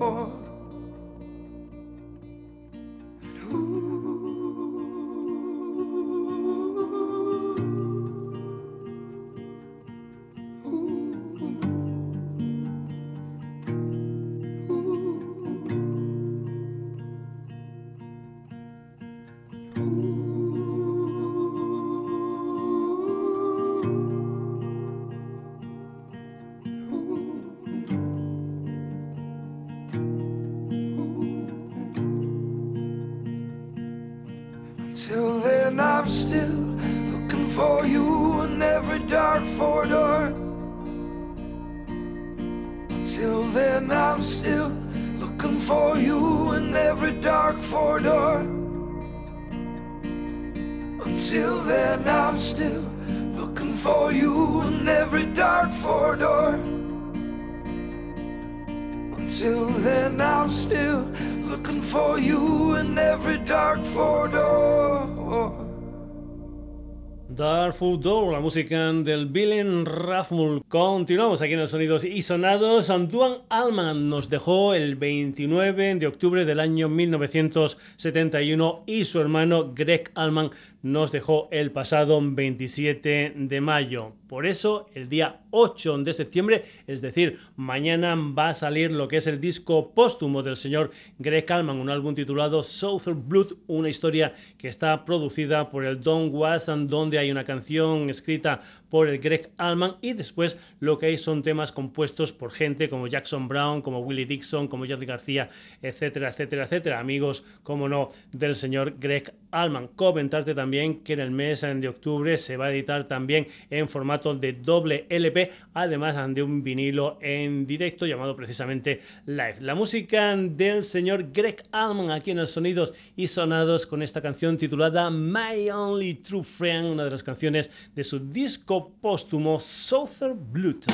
Música 68.45 68.93
del 68.93 69.25
Billen 69.25 69.87
Rathmull. 69.87 70.63
Continuamos 70.69 71.41
aquí 71.41 71.55
en 71.55 71.61
los 71.61 71.71
sonidos 71.71 72.05
y 72.05 72.21
sonados. 72.21 72.91
Antoine 72.91 73.39
Alman 73.49 74.11
nos 74.11 74.29
dejó 74.29 74.75
el 74.75 74.97
29 74.97 75.95
de 75.95 76.07
octubre 76.07 76.45
del 76.45 76.61
año 76.61 76.91
1971 76.91 78.83
y 78.85 79.05
su 79.05 79.19
hermano 79.19 79.73
Greg 79.75 80.11
Alman 80.15 80.51
nos 80.85 81.13
dejó 81.13 81.49
el 81.51 81.73
pasado 81.73 82.21
27 82.23 83.33
de 83.35 83.61
mayo. 83.63 84.13
Por 84.29 84.45
eso, 84.45 84.87
el 84.95 85.09
día 85.09 85.41
8 85.51 85.99
de 85.99 86.13
septiembre, 86.13 86.65
es 86.87 87.01
decir, 87.01 87.39
mañana 87.57 88.15
va 88.17 88.51
a 88.51 88.55
salir 88.55 88.93
lo 88.93 89.09
que 89.09 89.17
es 89.17 89.27
el 89.27 89.41
disco 89.41 89.95
póstumo 89.95 90.43
del 90.43 90.57
señor 90.57 90.91
Greg 91.19 91.51
Allman, 91.51 91.79
un 91.79 91.89
álbum 91.89 92.15
titulado 92.15 92.63
Southern 92.63 93.27
Blood, 93.27 93.55
una 93.67 93.89
historia 93.89 94.35
que 94.59 94.69
está 94.69 95.07
producida 95.07 95.71
por 95.71 95.87
el 95.87 96.03
Don 96.03 96.29
Wasson, 96.35 96.87
donde 96.87 97.19
hay 97.19 97.31
una 97.31 97.45
canción 97.45 98.11
escrita 98.11 98.61
por 98.91 99.09
el 99.09 99.21
Greg 99.21 99.53
Allman 99.57 99.97
y 100.03 100.13
después 100.13 100.59
lo 100.81 100.99
que 100.99 101.07
hay 101.07 101.17
son 101.17 101.43
temas 101.43 101.73
compuestos 101.73 102.35
por 102.35 102.53
gente 102.53 102.91
como 102.91 103.07
Jackson 103.07 103.49
Brown, 103.49 103.81
como 103.81 104.01
Willie 104.01 104.27
Dixon, 104.27 104.69
como 104.69 104.85
Jerry 104.85 105.07
García, 105.07 105.49
etcétera, 105.81 106.29
etcétera, 106.29 106.65
etcétera. 106.65 107.01
Amigos, 107.01 107.45
como 107.63 107.89
no, 107.89 108.11
del 108.33 108.55
señor 108.55 108.97
Greg 108.99 109.33
Allman. 109.55 109.89
Comentarte 109.89 110.55
también 110.55 111.01
que 111.01 111.15
en 111.15 111.21
el 111.21 111.31
mes 111.31 111.63
de 111.63 111.89
octubre 111.89 112.37
se 112.37 112.57
va 112.57 112.67
a 112.67 112.73
editar 112.73 113.05
también 113.07 113.47
en 113.71 113.89
formato 113.89 114.35
de 114.35 114.53
doble 114.53 115.07
LP, 115.09 115.51
además 115.73 116.17
de 116.35 116.43
un 116.43 116.63
vinilo 116.63 117.19
en 117.21 117.67
directo 117.67 118.07
llamado 118.07 118.37
precisamente 118.37 119.01
Live. 119.27 119.57
La 119.61 119.75
música 119.75 120.37
del 120.37 120.85
señor 120.85 121.31
Greg 121.33 121.63
Allman 121.73 122.11
aquí 122.11 122.33
en 122.33 122.41
el 122.41 122.47
Sonidos 122.47 122.95
y 123.17 123.27
Sonados 123.27 123.87
con 123.87 124.03
esta 124.03 124.21
canción 124.21 124.57
titulada 124.57 125.11
My 125.11 125.71
Only 125.71 126.15
True 126.15 126.43
Friend, 126.43 126.93
una 126.93 127.05
de 127.05 127.11
las 127.11 127.23
canciones 127.23 127.71
de 127.95 128.05
su 128.05 128.19
disco 128.19 128.91
póstumo 129.01 129.61
Southern 129.61 130.39
Blood. 130.53 130.85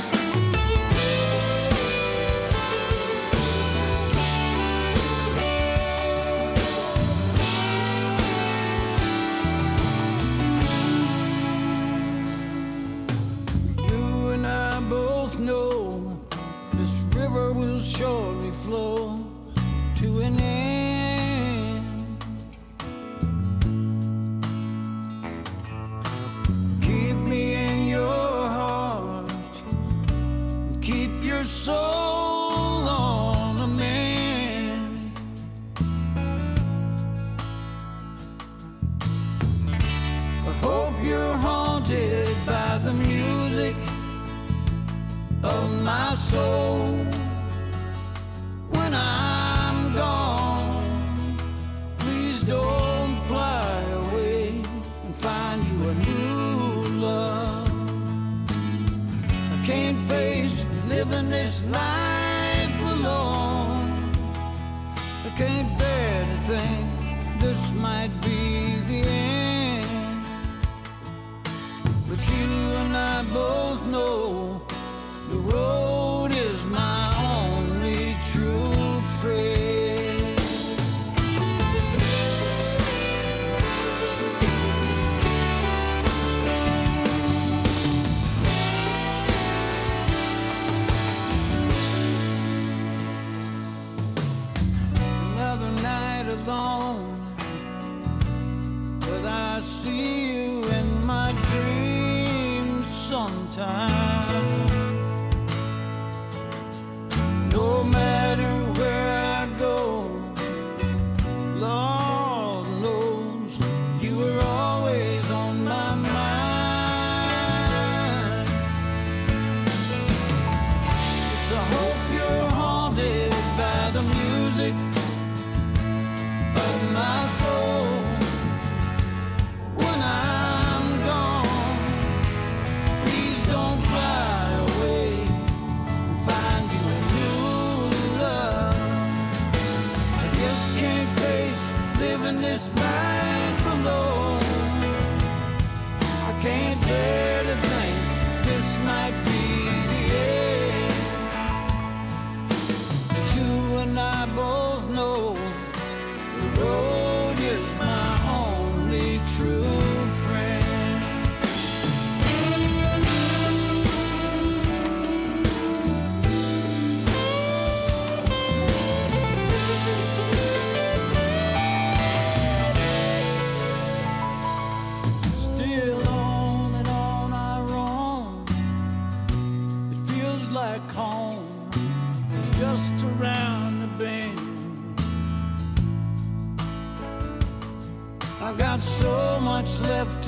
I 99.60 99.62
see 99.62 100.32
you 100.32 100.64
in 100.64 101.04
my 101.04 101.32
dreams 101.50 102.86
sometimes. 102.86 104.69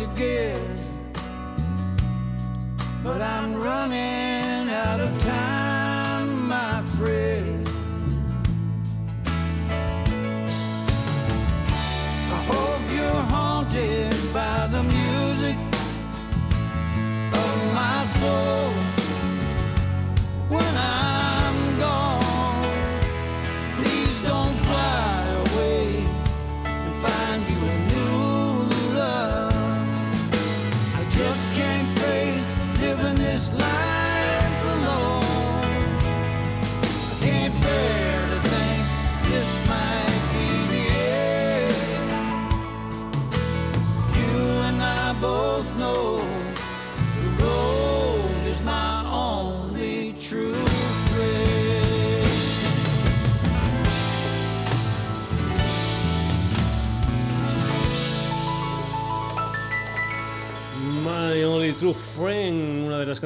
To 0.02 0.08
give, 0.16 0.71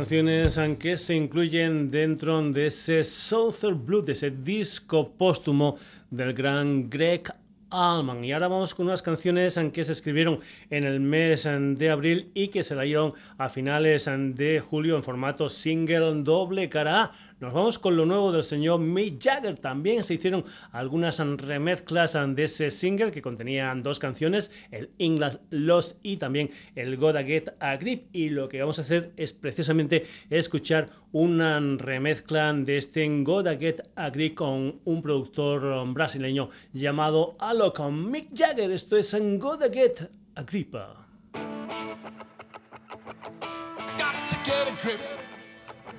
canciones 0.07 0.61
que 0.79 0.97
se 0.97 1.17
incluyen 1.17 1.91
dentro 1.91 2.41
de 2.41 2.67
ese 2.67 3.03
Southern 3.03 3.85
Blue, 3.85 4.03
de 4.03 4.13
ese 4.13 4.31
disco 4.31 5.11
póstumo 5.11 5.79
del 6.13 6.33
gran 6.33 6.89
Greg 6.89 7.25
Allman. 7.71 8.25
Y 8.25 8.31
ahora 8.31 8.47
vamos 8.47 8.73
con 8.73 8.87
unas 8.87 9.03
canciones 9.03 9.59
que 9.73 9.83
se 9.83 9.91
escribieron 9.91 10.39
en 10.71 10.85
el 10.85 11.01
mes 11.01 11.49
de 11.51 11.91
abril 11.91 12.31
y 12.35 12.49
que 12.49 12.63
se 12.63 12.77
la 12.77 12.83
dieron 12.83 13.15
a 13.37 13.49
finales 13.49 14.09
de 14.09 14.61
julio 14.61 14.95
en 14.95 15.03
formato 15.03 15.49
single 15.49 16.23
doble 16.23 16.69
cara 16.69 17.03
A. 17.03 17.13
Nos 17.39 17.53
vamos 17.53 17.79
con 17.79 17.99
lo 17.99 18.07
nuevo 18.07 18.33
del 18.33 18.45
señor 18.45 18.81
Mick 18.81 19.23
Jagger. 19.23 19.59
También 19.59 20.03
se 20.05 20.15
hicieron 20.15 20.47
algunas 20.73 21.19
remezclas 21.19 22.17
de 22.35 22.45
ese 22.45 22.71
single 22.71 23.11
que 23.11 23.21
contenían 23.21 23.83
dos 23.83 23.99
canciones, 23.99 24.51
el 24.71 24.89
English 24.99 25.39
Lost 25.51 25.99
y 26.03 26.17
también 26.17 26.49
el 26.75 26.97
Gotta 26.97 27.23
Get 27.23 27.55
a 27.61 27.77
Grip. 27.77 28.09
Y 28.15 28.31
lo 28.31 28.49
que 28.49 28.61
vamos 28.61 28.79
a 28.79 28.83
hacer 28.83 29.13
es 29.19 29.35
precisamente 29.35 30.07
escuchar 30.31 30.89
una 31.13 31.61
remezcla 31.77 32.55
de 32.55 32.79
este 32.79 33.07
Gotta 33.23 33.59
Get 33.59 33.83
a 33.97 34.09
Grip 34.09 34.35
con 34.37 34.81
un 34.87 35.03
productor 35.03 35.93
brasileño 35.93 36.49
llamado 36.73 37.37
Alok 37.39 37.87
Mick 37.91 38.29
Jagger. 38.35 38.71
Esto 38.71 38.97
es 38.97 39.15
Gotta 39.39 39.71
Get 39.71 40.11
a 40.37 40.43
Grip. 40.43 40.75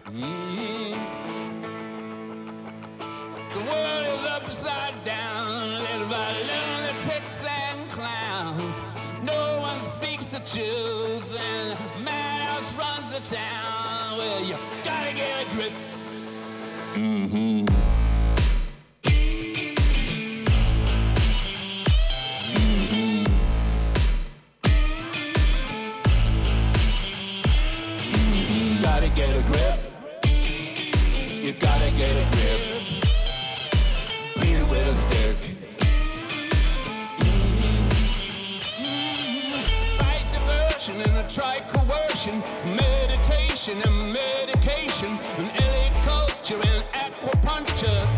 Mm-hmm. 0.07 0.93
The 3.53 3.59
world 3.59 4.15
is 4.15 4.23
upside 4.23 5.03
down, 5.03 5.83
led 5.83 6.09
by 6.09 6.31
lunatics 6.47 7.43
and 7.43 7.89
clowns. 7.89 8.79
No 9.21 9.59
one 9.59 9.81
speaks 9.81 10.25
the 10.27 10.39
truth, 10.39 11.39
and 11.41 11.77
madhouse 12.05 12.73
runs 12.77 13.11
the 13.11 13.35
town. 13.35 14.17
Well, 14.17 14.45
you 14.45 14.55
gotta 14.85 15.13
get 15.13 15.45
a 15.45 15.55
grip. 15.55 15.73
Mm-hmm. 16.95 17.65
gotta 28.81 29.09
get 29.09 29.29
a 29.35 29.41
grip. 29.51 29.86
You 31.47 31.53
gotta 31.53 31.89
get 31.91 32.11
a 32.11 32.25
grip. 32.35 32.61
Beat 34.41 34.57
it 34.57 34.67
with 34.67 34.85
a 34.85 34.95
stick. 34.95 35.37
Try 39.95 40.17
diversion 40.33 40.99
and 40.99 41.15
a 41.15 41.23
try 41.29 41.61
coercion, 41.69 42.41
meditation 42.75 43.81
and 43.81 44.11
medication, 44.11 45.17
and 45.37 45.47
LA 45.63 46.01
culture 46.01 46.59
and 46.59 46.83
acupuncture. 46.91 48.16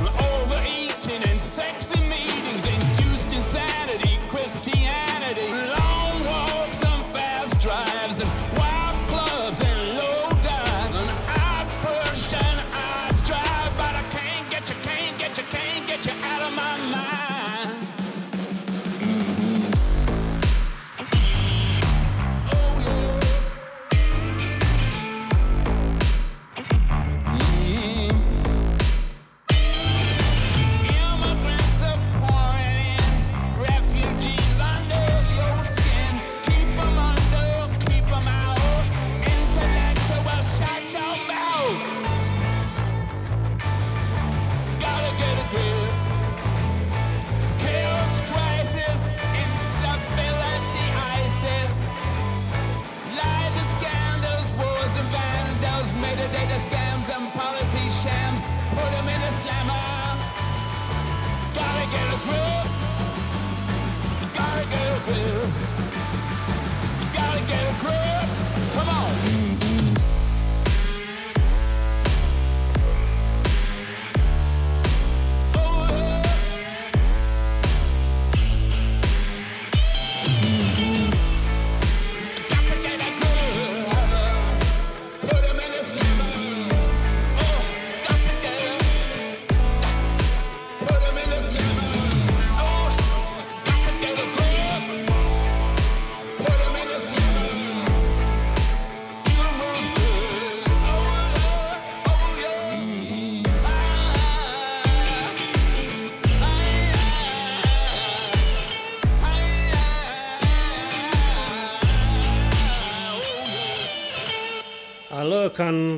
Can 115.59 115.97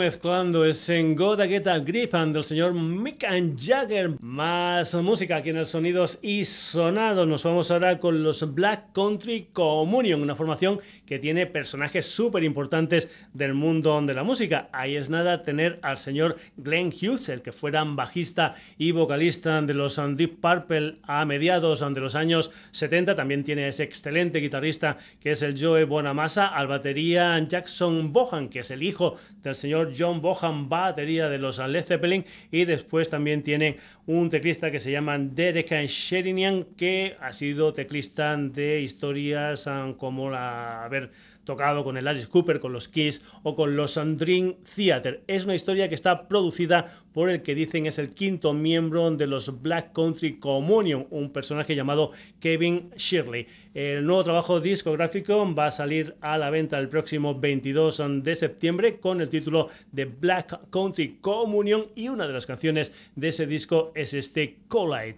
remezclando 0.00 0.64
ese 0.64 1.14
Gotta 1.14 1.46
Get 1.46 1.66
a 1.66 1.78
Grip 1.78 2.14
del 2.14 2.42
señor 2.42 2.72
Mick 2.72 3.22
Jagger. 3.22 4.16
Más 4.22 4.94
música 4.94 5.36
aquí 5.36 5.50
en 5.50 5.58
el 5.58 5.66
Sonidos 5.66 6.18
y 6.22 6.46
Sonados. 6.46 7.28
Nos 7.28 7.44
vamos 7.44 7.70
ahora 7.70 7.98
con 7.98 8.22
los 8.22 8.54
Black 8.54 8.92
Country 8.94 9.48
Communion, 9.52 10.22
una 10.22 10.34
formación 10.34 10.80
que 11.04 11.18
tiene 11.18 11.46
personajes 11.46 12.06
súper 12.06 12.44
importantes 12.44 13.10
del 13.34 13.52
mundo 13.52 14.00
de 14.00 14.14
la 14.14 14.22
música. 14.22 14.70
Ahí 14.72 14.96
es 14.96 15.10
nada 15.10 15.42
tener 15.42 15.78
al 15.82 15.98
señor 15.98 16.38
Glenn 16.56 16.88
Hughes, 16.88 17.28
el 17.28 17.42
que 17.42 17.52
fuera 17.52 17.84
bajista 17.84 18.54
y 18.78 18.92
vocalista 18.92 19.60
de 19.60 19.74
los 19.74 20.00
Deep 20.16 20.40
Purple 20.40 20.94
a 21.02 21.26
mediados 21.26 21.80
de 21.80 22.00
los 22.00 22.14
años 22.14 22.50
70. 22.70 23.16
También 23.16 23.44
tiene 23.44 23.68
ese 23.68 23.82
excelente 23.82 24.38
guitarrista 24.38 24.96
que 25.20 25.32
es 25.32 25.42
el 25.42 25.60
Joe 25.60 25.84
Bonamassa, 25.84 26.46
al 26.46 26.68
batería 26.68 27.38
Jackson 27.46 28.14
Bohan, 28.14 28.48
que 28.48 28.60
es 28.60 28.70
el 28.70 28.82
hijo 28.82 29.18
del 29.42 29.54
señor 29.54 29.89
John 29.96 30.20
Bohan, 30.20 30.68
batería 30.68 31.28
de 31.28 31.38
los 31.38 31.58
Led 31.58 31.84
Zeppelin, 31.84 32.24
y 32.50 32.64
después 32.64 33.10
también 33.10 33.42
tiene 33.42 33.76
un 34.06 34.30
teclista 34.30 34.70
que 34.70 34.80
se 34.80 34.92
llama 34.92 35.18
Derek 35.18 35.70
Sherinian, 35.86 36.64
que 36.76 37.16
ha 37.20 37.32
sido 37.32 37.72
teclista 37.72 38.36
de 38.36 38.80
historias 38.80 39.66
ah, 39.66 39.94
como 39.96 40.30
la... 40.30 40.84
A 40.84 40.88
ver, 40.88 41.10
tocado 41.50 41.82
con 41.82 41.96
el 41.96 42.06
Alice 42.06 42.28
Cooper, 42.28 42.60
con 42.60 42.72
los 42.72 42.86
Kiss 42.86 43.24
o 43.42 43.56
con 43.56 43.74
los 43.74 43.98
Dream 44.16 44.54
Theater. 44.76 45.24
Es 45.26 45.44
una 45.46 45.56
historia 45.56 45.88
que 45.88 45.96
está 45.96 46.28
producida 46.28 46.86
por 47.12 47.28
el 47.28 47.42
que 47.42 47.56
dicen 47.56 47.86
es 47.86 47.98
el 47.98 48.14
quinto 48.14 48.52
miembro 48.52 49.10
de 49.10 49.26
los 49.26 49.60
Black 49.60 49.92
Country 49.92 50.38
Communion, 50.38 51.08
un 51.10 51.32
personaje 51.32 51.74
llamado 51.74 52.12
Kevin 52.38 52.90
Shirley. 52.96 53.48
El 53.74 54.06
nuevo 54.06 54.22
trabajo 54.22 54.60
discográfico 54.60 55.52
va 55.52 55.66
a 55.66 55.70
salir 55.72 56.14
a 56.20 56.38
la 56.38 56.50
venta 56.50 56.78
el 56.78 56.88
próximo 56.88 57.34
22 57.34 58.00
de 58.22 58.34
septiembre 58.36 59.00
con 59.00 59.20
el 59.20 59.28
título 59.28 59.70
de 59.90 60.04
Black 60.04 60.70
Country 60.70 61.18
Communion 61.20 61.86
y 61.96 62.10
una 62.10 62.28
de 62.28 62.32
las 62.32 62.46
canciones 62.46 62.92
de 63.16 63.26
ese 63.26 63.48
disco 63.48 63.90
es 63.96 64.14
este 64.14 64.58
Collide. 64.68 65.16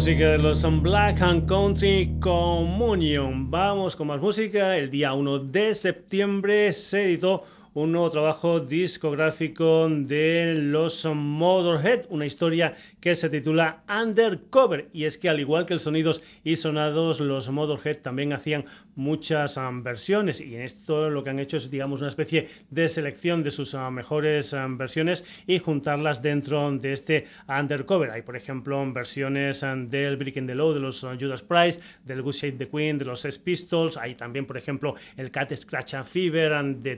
Música 0.00 0.30
de 0.30 0.38
los 0.38 0.66
Black 0.80 1.20
and 1.20 1.46
Country 1.46 2.16
Communion. 2.20 3.50
Vamos 3.50 3.94
con 3.94 4.06
más 4.06 4.18
música. 4.18 4.74
El 4.78 4.90
día 4.90 5.12
1 5.12 5.40
de 5.40 5.74
septiembre 5.74 6.72
se 6.72 7.04
editó 7.04 7.42
un 7.74 7.92
nuevo 7.92 8.10
trabajo 8.10 8.60
discográfico 8.60 9.88
de 9.88 10.54
los 10.56 11.06
Motorhead, 11.06 12.06
una 12.08 12.26
historia 12.26 12.74
que 13.00 13.14
se 13.14 13.30
titula 13.30 13.82
Undercover. 13.88 14.88
Y 14.92 15.04
es 15.04 15.16
que 15.18 15.28
al 15.28 15.38
igual 15.38 15.66
que 15.66 15.74
el 15.74 15.80
Sonidos 15.80 16.22
y 16.42 16.56
Sonados, 16.56 17.20
los 17.20 17.48
Motorhead 17.50 17.98
también 17.98 18.32
hacían 18.32 18.64
muchas 18.96 19.58
versiones 19.82 20.40
y 20.40 20.56
en 20.56 20.62
esto 20.62 21.08
lo 21.08 21.24
que 21.24 21.30
han 21.30 21.38
hecho 21.38 21.56
es 21.56 21.70
digamos 21.70 22.00
una 22.00 22.08
especie 22.08 22.48
de 22.68 22.86
selección 22.88 23.42
de 23.42 23.50
sus 23.50 23.74
mejores 23.90 24.54
versiones 24.70 25.24
y 25.46 25.58
juntarlas 25.58 26.20
dentro 26.22 26.70
de 26.72 26.92
este 26.92 27.26
Undercover. 27.48 28.10
Hay 28.10 28.22
por 28.22 28.36
ejemplo 28.36 28.84
versiones 28.92 29.64
del 29.88 30.16
Breaking 30.16 30.46
the 30.46 30.54
Law 30.54 30.74
de 30.74 30.80
los 30.80 31.00
Judas 31.00 31.42
Price, 31.42 31.80
del 32.04 32.22
Good 32.22 32.34
Shape 32.34 32.58
the 32.58 32.68
Queen, 32.68 32.98
de 32.98 33.04
los 33.06 33.20
Sex 33.20 33.38
Pistols, 33.38 33.96
hay 33.96 34.14
también 34.14 34.44
por 34.44 34.56
ejemplo 34.56 34.94
el 35.16 35.30
Cat 35.30 35.54
Scratch 35.54 35.94
and 35.94 36.04
Fever 36.04 36.52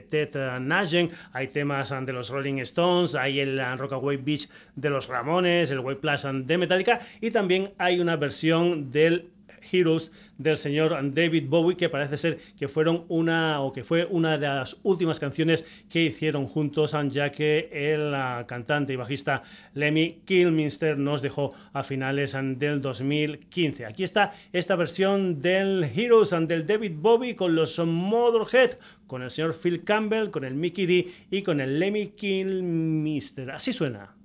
Ted 0.09 0.35
hay 1.33 1.47
temas 1.49 1.93
de 2.05 2.13
los 2.13 2.29
Rolling 2.29 2.57
Stones, 2.59 3.15
hay 3.15 3.39
el 3.39 3.61
Rockaway 3.77 4.17
Beach 4.17 4.49
de 4.75 4.89
los 4.89 5.07
Ramones, 5.07 5.69
el 5.71 5.79
Way 5.79 5.95
Plus 5.95 6.25
de 6.45 6.57
Metallica 6.57 6.99
y 7.21 7.31
también 7.31 7.73
hay 7.77 7.99
una 7.99 8.15
versión 8.15 8.91
del 8.91 9.32
Heroes 9.71 10.11
del 10.37 10.57
señor 10.57 10.95
David 11.13 11.45
Bowie, 11.47 11.77
que 11.77 11.89
parece 11.89 12.17
ser 12.17 12.39
que 12.57 12.67
fueron 12.67 13.05
una 13.07 13.61
o 13.61 13.71
que 13.71 13.83
fue 13.83 14.05
una 14.05 14.37
de 14.37 14.47
las 14.47 14.79
últimas 14.83 15.19
canciones 15.19 15.65
que 15.89 16.03
hicieron 16.03 16.47
juntos, 16.47 16.95
ya 17.09 17.31
que 17.31 17.69
el 17.71 18.13
ah, 18.13 18.45
cantante 18.47 18.93
y 18.93 18.95
bajista 18.95 19.43
Lemmy 19.73 20.21
Kilminster 20.25 20.97
nos 20.97 21.21
dejó 21.21 21.53
a 21.73 21.83
finales 21.83 22.33
del 22.33 22.81
2015. 22.81 23.85
Aquí 23.85 24.03
está 24.03 24.31
esta 24.51 24.75
versión 24.75 25.39
del 25.39 25.83
Heroes 25.83 26.31
del 26.47 26.65
David 26.65 26.93
Bowie 26.95 27.35
con 27.35 27.55
los 27.55 27.79
Motorhead, 27.79 28.77
con 29.07 29.21
el 29.21 29.31
señor 29.31 29.55
Phil 29.55 29.83
Campbell, 29.83 30.31
con 30.31 30.43
el 30.43 30.55
Mickey 30.55 30.85
D 30.85 31.07
y 31.29 31.41
con 31.41 31.61
el 31.61 31.79
Lemmy 31.79 32.09
Kilminster. 32.09 33.51
Así 33.51 33.73
suena. 33.73 34.22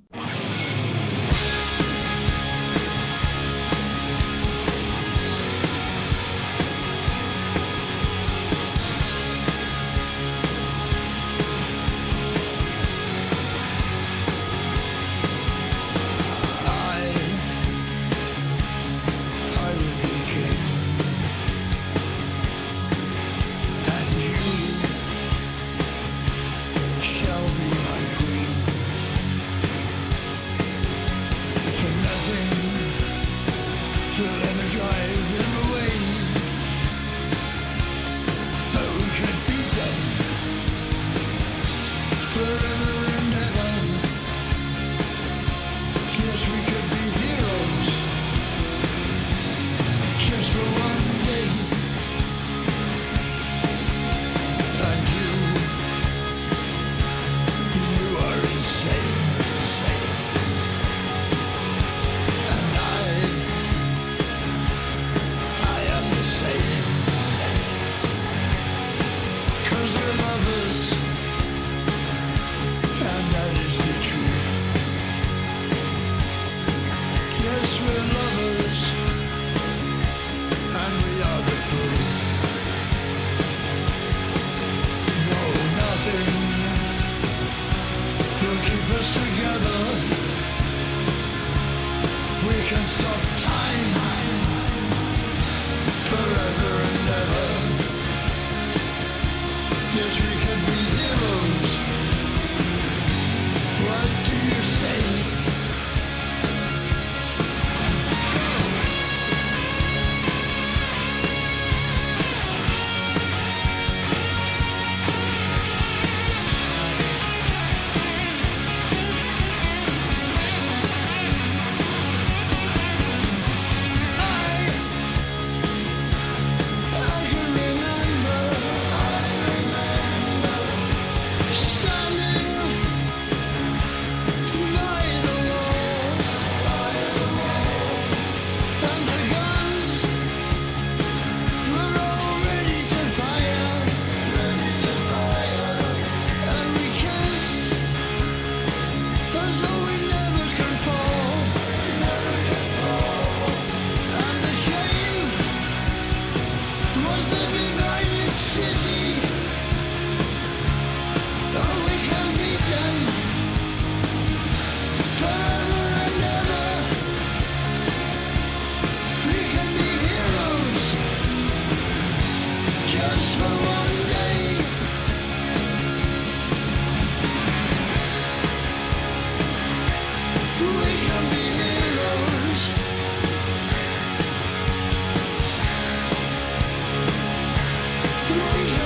Yeah. 188.38 188.77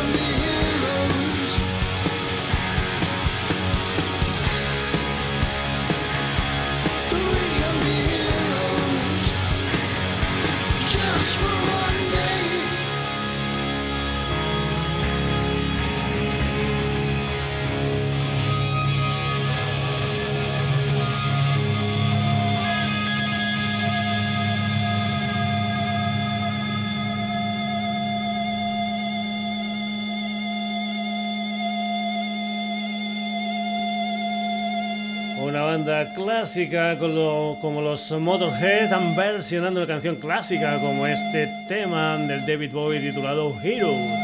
Banda 35.84 36.14
clásica 36.14 36.96
como 36.96 37.80
los 37.80 38.12
Motorhead 38.12 38.84
están 38.84 39.16
versionando 39.16 39.80
una 39.80 39.86
canción 39.88 40.14
clásica 40.14 40.78
como 40.78 41.08
este 41.08 41.48
tema 41.66 42.16
del 42.18 42.46
David 42.46 42.72
Bowie 42.72 43.00
titulado 43.00 43.52
Heroes. 43.60 44.20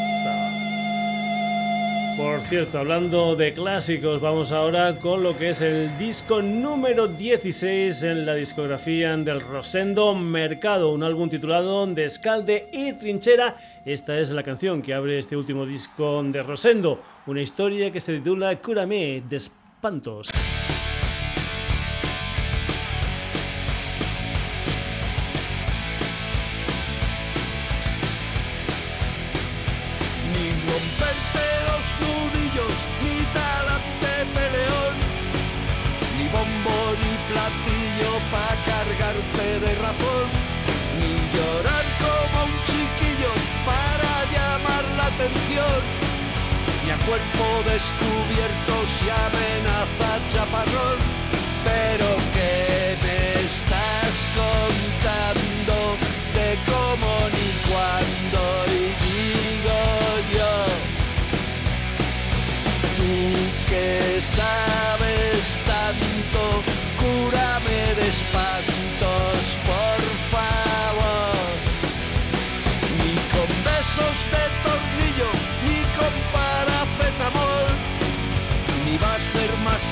Por 2.16 2.40
cierto, 2.42 2.78
hablando 2.78 3.34
de 3.34 3.54
clásicos, 3.54 4.20
vamos 4.20 4.52
ahora 4.52 4.96
con 5.00 5.24
lo 5.24 5.36
que 5.36 5.50
es 5.50 5.60
el 5.60 5.98
disco 5.98 6.42
número 6.42 7.08
16 7.08 8.04
en 8.04 8.24
la 8.24 8.34
discografía 8.34 9.16
del 9.16 9.40
Rosendo 9.40 10.14
Mercado, 10.14 10.92
un 10.92 11.02
álbum 11.02 11.28
titulado 11.28 11.86
Descalde 11.88 12.68
y 12.72 12.92
Trinchera. 12.92 13.56
Esta 13.84 14.16
es 14.18 14.30
la 14.30 14.44
canción 14.44 14.80
que 14.80 14.94
abre 14.94 15.18
este 15.18 15.36
último 15.36 15.66
disco 15.66 16.22
de 16.22 16.40
Rosendo, 16.40 17.00
una 17.26 17.42
historia 17.42 17.90
que 17.90 18.00
se 18.00 18.18
titula 18.18 18.56
Cúrame 18.58 19.22
de 19.28 19.36
espantos. 19.36 20.30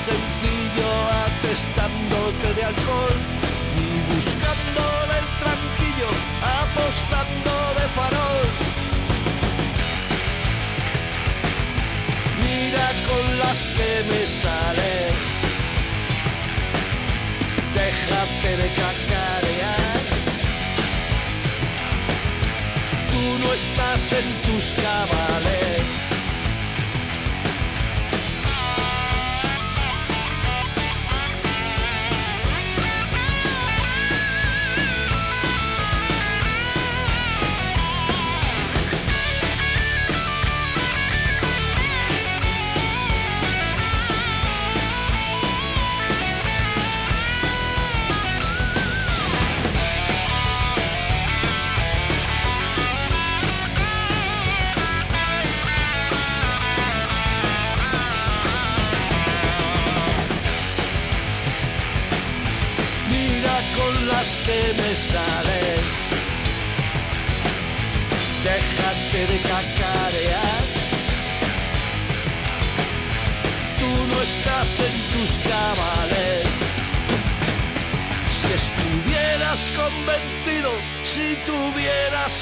Sencillo 0.07 0.89
atestándote 1.27 2.53
de 2.53 2.63
alcohol 2.63 3.17
y 3.83 3.87
buscándole 4.15 5.13
el 5.23 5.29
tranquillo, 5.43 6.09
apostando 6.61 7.53
de 7.77 7.85
farol. 7.97 8.47
Mira 12.45 12.87
con 13.09 13.25
las 13.43 13.59
que 13.77 13.91
me 14.09 14.21
salen, 14.41 15.13
déjate 17.81 18.51
de 18.61 18.67
cacarear. 18.81 20.01
Tú 23.11 23.23
no 23.43 23.49
estás 23.61 24.03
en 24.21 24.27
tus 24.45 24.65
cabales 24.83 25.56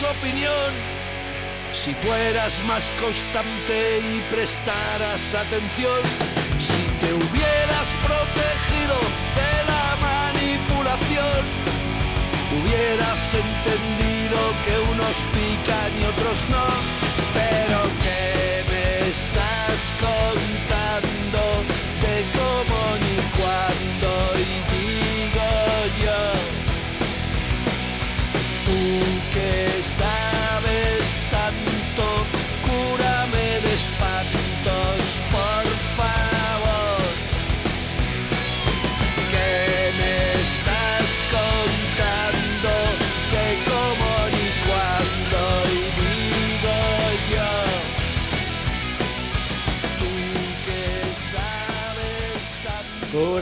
opinión, 0.03 0.73
si 1.71 1.93
fueras 1.93 2.61
más 2.63 2.91
constante 3.01 3.99
y 3.99 4.21
prestaras 4.29 5.33
atención, 5.33 6.01
si 6.59 6.83
te 6.99 7.13
hubieras 7.13 7.87
protegido 8.03 8.97
de 9.39 9.53
la 9.71 9.95
manipulación 10.01 11.65
hubieras 12.55 13.33
entendido 13.33 14.37
que 14.65 14.91
unos 14.91 15.17
pican 15.33 15.91
y 15.99 16.05
otros 16.05 16.49
no, 16.49 16.65
pero 17.33 17.83
que 18.03 18.63
me 18.71 19.09
estás 19.09 19.95
contando 19.99 20.34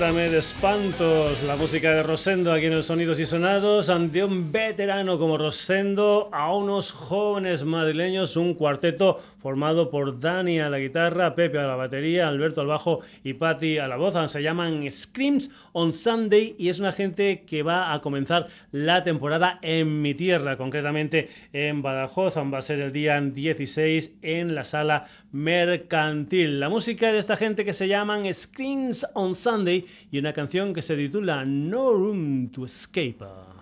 Cúrame 0.04 0.30
de 0.30 0.40
espantos, 0.40 1.42
la 1.44 1.56
música 1.56 1.92
de 1.92 2.04
Rosendo 2.04 2.52
aquí 2.52 2.66
en 2.66 2.74
el 2.74 2.84
Sonidos 2.84 3.22
y 3.22 3.26
Sonados, 3.26 3.88
ante 3.88 4.22
un 4.22 4.52
veterano 4.52 5.18
como 5.18 5.38
Rosendo, 5.38 6.30
a 6.34 6.54
unos 6.54 6.92
jóvenes 6.92 7.64
madrileños, 7.64 8.36
un 8.36 8.54
cuarteto 8.54 9.16
formado 9.42 9.90
por 9.90 10.20
Dani 10.20 10.60
a 10.60 10.70
la 10.70 10.80
guitarra, 10.80 11.36
Pepe 11.36 11.58
a 11.58 11.68
la 11.68 11.78
batería, 11.78 12.28
Alberto 12.28 12.60
al 12.60 12.68
bajo 12.68 13.00
y 13.24 13.36
Patti 13.36 13.78
a 13.78 13.88
la 13.88 13.96
voz. 13.96 14.16
Se 14.30 14.44
llaman 14.44 14.86
Screams 14.92 15.50
on 15.72 15.94
Sunday 15.94 16.54
y 16.60 16.68
es 16.68 16.80
una 16.80 16.92
gente 16.92 17.46
que 17.48 17.64
va 17.64 17.94
a 17.94 18.02
comenzar 18.02 18.48
la 18.74 19.06
temporada 19.06 19.58
en 19.62 20.02
mi 20.02 20.14
tierra, 20.16 20.58
concretamente 20.58 21.30
en 21.54 21.82
Badajoz. 21.82 22.36
Va 22.38 22.58
a 22.58 22.62
ser 22.62 22.82
el 22.82 22.92
día 22.92 23.22
16 23.22 24.16
en 24.22 24.54
la 24.54 24.66
sala 24.66 25.06
mercantil. 25.32 26.60
La 26.60 26.68
música 26.68 27.14
de 27.14 27.20
esta 27.20 27.38
gente 27.38 27.64
que 27.64 27.72
se 27.72 27.88
llaman 27.88 28.32
Screams 28.34 29.08
on 29.14 29.34
Sunday 29.36 29.86
y 30.12 30.20
una 30.20 30.34
canción 30.34 30.74
que 30.74 30.82
se 30.82 30.96
titula 30.96 31.46
No 31.46 31.94
Room 31.94 32.50
to 32.50 32.66
Escape. 32.66 33.53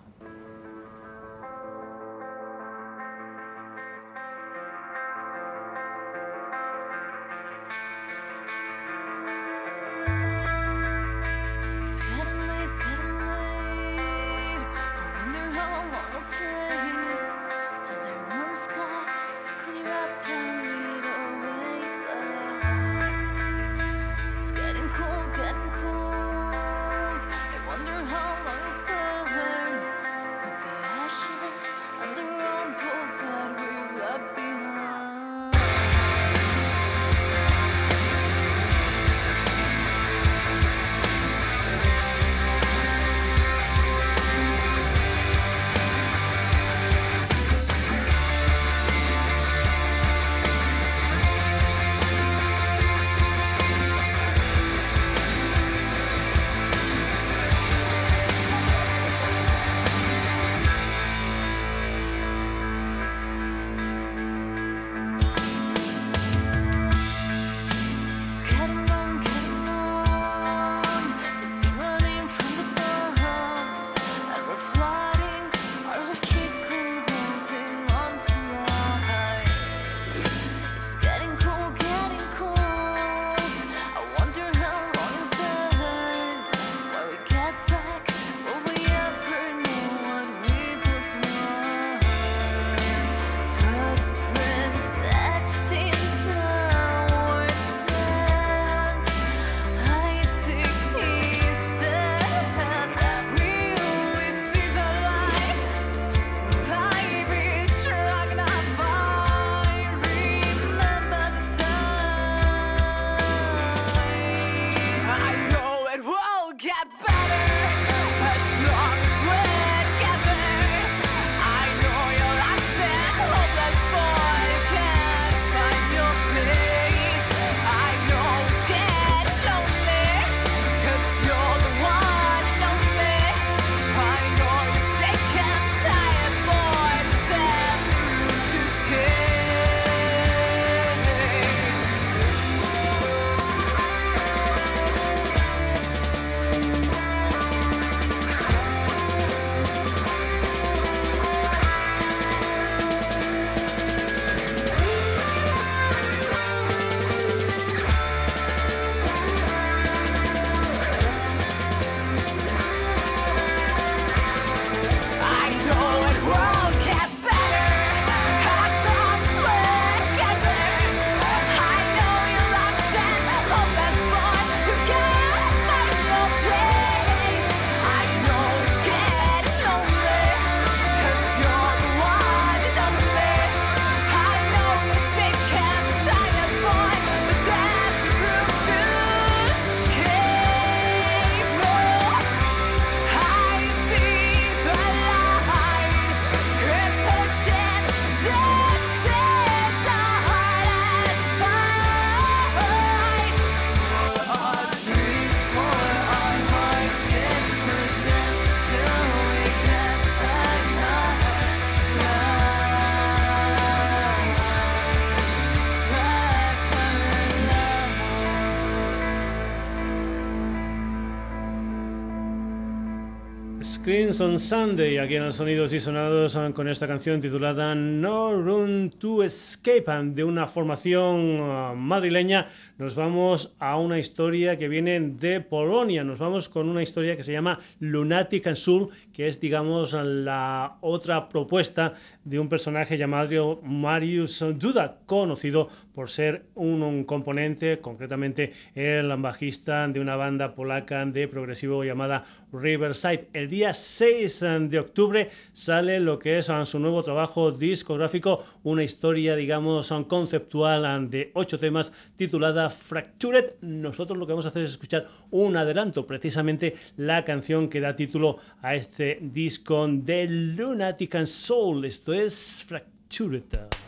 Crimson 224.22 224.40
Sunday, 224.40 225.00
aquí 225.00 225.16
en 225.16 225.26
los 225.26 225.38
Sonidos 225.38 225.74
y 225.74 225.80
Sonados 225.80 226.38
con 226.54 226.68
esta 226.70 226.88
canción 226.88 227.20
titulada 227.20 227.74
No 227.74 228.40
Room 228.40 228.92
to 228.92 229.24
Escape 229.24 229.84
de 230.14 230.24
una 230.24 230.48
formación 230.48 231.42
uh, 231.42 231.76
madrileña. 231.76 232.46
Nos 232.78 232.94
vamos 232.94 233.56
a 233.58 233.78
una 233.78 233.98
historia 233.98 234.60
que 234.60 234.68
viene 234.68 235.00
de 235.00 235.42
Polonia. 235.42 236.04
Nos 236.04 236.20
vamos 236.20 236.50
con 236.50 236.70
una 236.70 236.84
historia 236.84 237.18
que 237.18 237.24
se 237.24 237.32
llama 237.32 237.58
Lunatic 237.80 238.46
and 238.46 238.58
Soul, 238.58 238.90
que 239.12 239.28
es, 239.28 239.42
digamos, 239.42 239.94
la 239.94 240.78
otra 240.82 241.28
propuesta 241.28 241.94
de 242.24 242.40
un 242.40 242.48
personaje 242.48 243.00
llamado 243.00 243.60
Marius 243.64 244.46
Duda, 244.56 245.00
conocido 245.08 245.68
por 245.96 246.12
ser 246.12 246.46
un, 246.54 246.84
un 246.84 247.06
componente, 247.06 247.80
concretamente 247.80 248.52
el 248.76 249.08
bajista 249.18 249.88
de 249.88 250.00
una 250.00 250.16
banda 250.16 250.54
polaca 250.54 251.04
de 251.08 251.28
progresivo 251.28 251.84
llamada 251.84 252.24
Riverside. 252.52 253.28
El 253.34 253.50
día 253.50 253.74
6 253.74 254.11
eh, 254.12 254.60
de 254.70 254.80
octubre 254.80 255.30
sale 255.54 256.00
lo 256.00 256.20
que 256.20 256.38
es 256.38 256.50
eh, 256.50 256.66
su 256.66 256.80
nuevo 256.80 257.04
trabajo 257.04 257.52
discográfico, 257.52 258.44
una 258.64 258.84
historia, 258.84 259.36
digamos, 259.36 259.92
eh, 259.92 260.06
conceptual 260.08 261.10
de 261.10 261.32
ocho 261.34 261.58
temas 261.60 261.92
titulada 262.16 262.70
Fractured. 262.70 263.56
Nosotros 263.62 264.18
lo 264.18 264.26
que 264.26 264.34
vamos 264.34 264.46
a 264.46 264.50
hacer 264.50 264.64
es 264.64 264.72
escuchar 264.72 265.08
un 265.32 265.56
adelanto, 265.58 266.06
precisamente 266.06 266.76
la 266.98 267.24
canción 267.24 267.70
que 267.70 267.80
da 267.80 267.96
título 267.96 268.38
a 268.62 268.76
este 268.76 269.20
disco 269.22 269.88
de 269.88 270.28
Lunatic 270.28 271.16
and 271.16 271.28
Soul. 271.28 271.86
Esto 271.86 272.14
es 272.14 272.64
Fractured. 272.68 273.81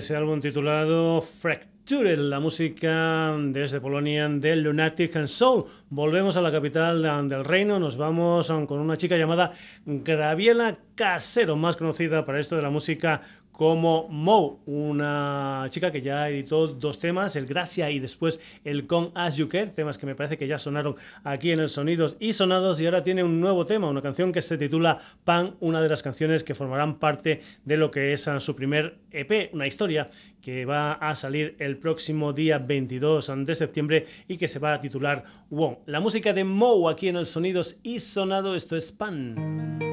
Ese 0.00 0.16
álbum 0.16 0.40
titulado 0.40 1.20
Fractured, 1.20 2.16
la 2.16 2.40
música 2.40 3.36
desde 3.38 3.82
Polonia 3.82 4.30
de 4.30 4.56
Lunatic 4.56 5.14
and 5.16 5.28
Soul. 5.28 5.66
Volvemos 5.90 6.38
a 6.38 6.40
la 6.40 6.50
capital 6.50 7.28
del 7.28 7.44
reino, 7.44 7.78
nos 7.78 7.98
vamos 7.98 8.48
con 8.66 8.80
una 8.80 8.96
chica 8.96 9.18
llamada 9.18 9.52
Graviela 9.84 10.78
Casero, 10.94 11.54
más 11.56 11.76
conocida 11.76 12.24
para 12.24 12.40
esto 12.40 12.56
de 12.56 12.62
la 12.62 12.70
música 12.70 13.20
como 13.60 14.08
Mo, 14.08 14.62
una 14.64 15.66
chica 15.68 15.92
que 15.92 16.00
ya 16.00 16.30
editó 16.30 16.66
dos 16.66 16.98
temas, 16.98 17.36
el 17.36 17.44
Gracia 17.44 17.90
y 17.90 17.98
después 17.98 18.40
el 18.64 18.86
Con 18.86 19.12
As 19.14 19.36
You 19.36 19.50
Care, 19.50 19.66
temas 19.66 19.98
que 19.98 20.06
me 20.06 20.14
parece 20.14 20.38
que 20.38 20.46
ya 20.46 20.56
sonaron 20.56 20.96
aquí 21.24 21.50
en 21.50 21.60
el 21.60 21.68
Sonidos 21.68 22.16
y 22.20 22.32
Sonados 22.32 22.80
y 22.80 22.86
ahora 22.86 23.02
tiene 23.02 23.22
un 23.22 23.38
nuevo 23.38 23.66
tema, 23.66 23.90
una 23.90 24.00
canción 24.00 24.32
que 24.32 24.40
se 24.40 24.56
titula 24.56 24.96
Pan, 25.24 25.56
una 25.60 25.82
de 25.82 25.90
las 25.90 26.02
canciones 26.02 26.42
que 26.42 26.54
formarán 26.54 26.98
parte 26.98 27.42
de 27.66 27.76
lo 27.76 27.90
que 27.90 28.14
es 28.14 28.30
su 28.38 28.56
primer 28.56 28.96
EP, 29.10 29.50
una 29.52 29.66
historia 29.66 30.08
que 30.40 30.64
va 30.64 30.94
a 30.94 31.14
salir 31.14 31.54
el 31.58 31.76
próximo 31.76 32.32
día 32.32 32.56
22 32.56 33.30
de 33.44 33.54
septiembre 33.54 34.06
y 34.26 34.38
que 34.38 34.48
se 34.48 34.58
va 34.58 34.72
a 34.72 34.80
titular 34.80 35.22
Wong. 35.50 35.80
La 35.84 36.00
música 36.00 36.32
de 36.32 36.44
Mo 36.44 36.88
aquí 36.88 37.08
en 37.08 37.16
el 37.16 37.26
Sonidos 37.26 37.76
y 37.82 37.98
Sonado, 37.98 38.54
esto 38.54 38.74
es 38.74 38.90
Pan. 38.90 39.89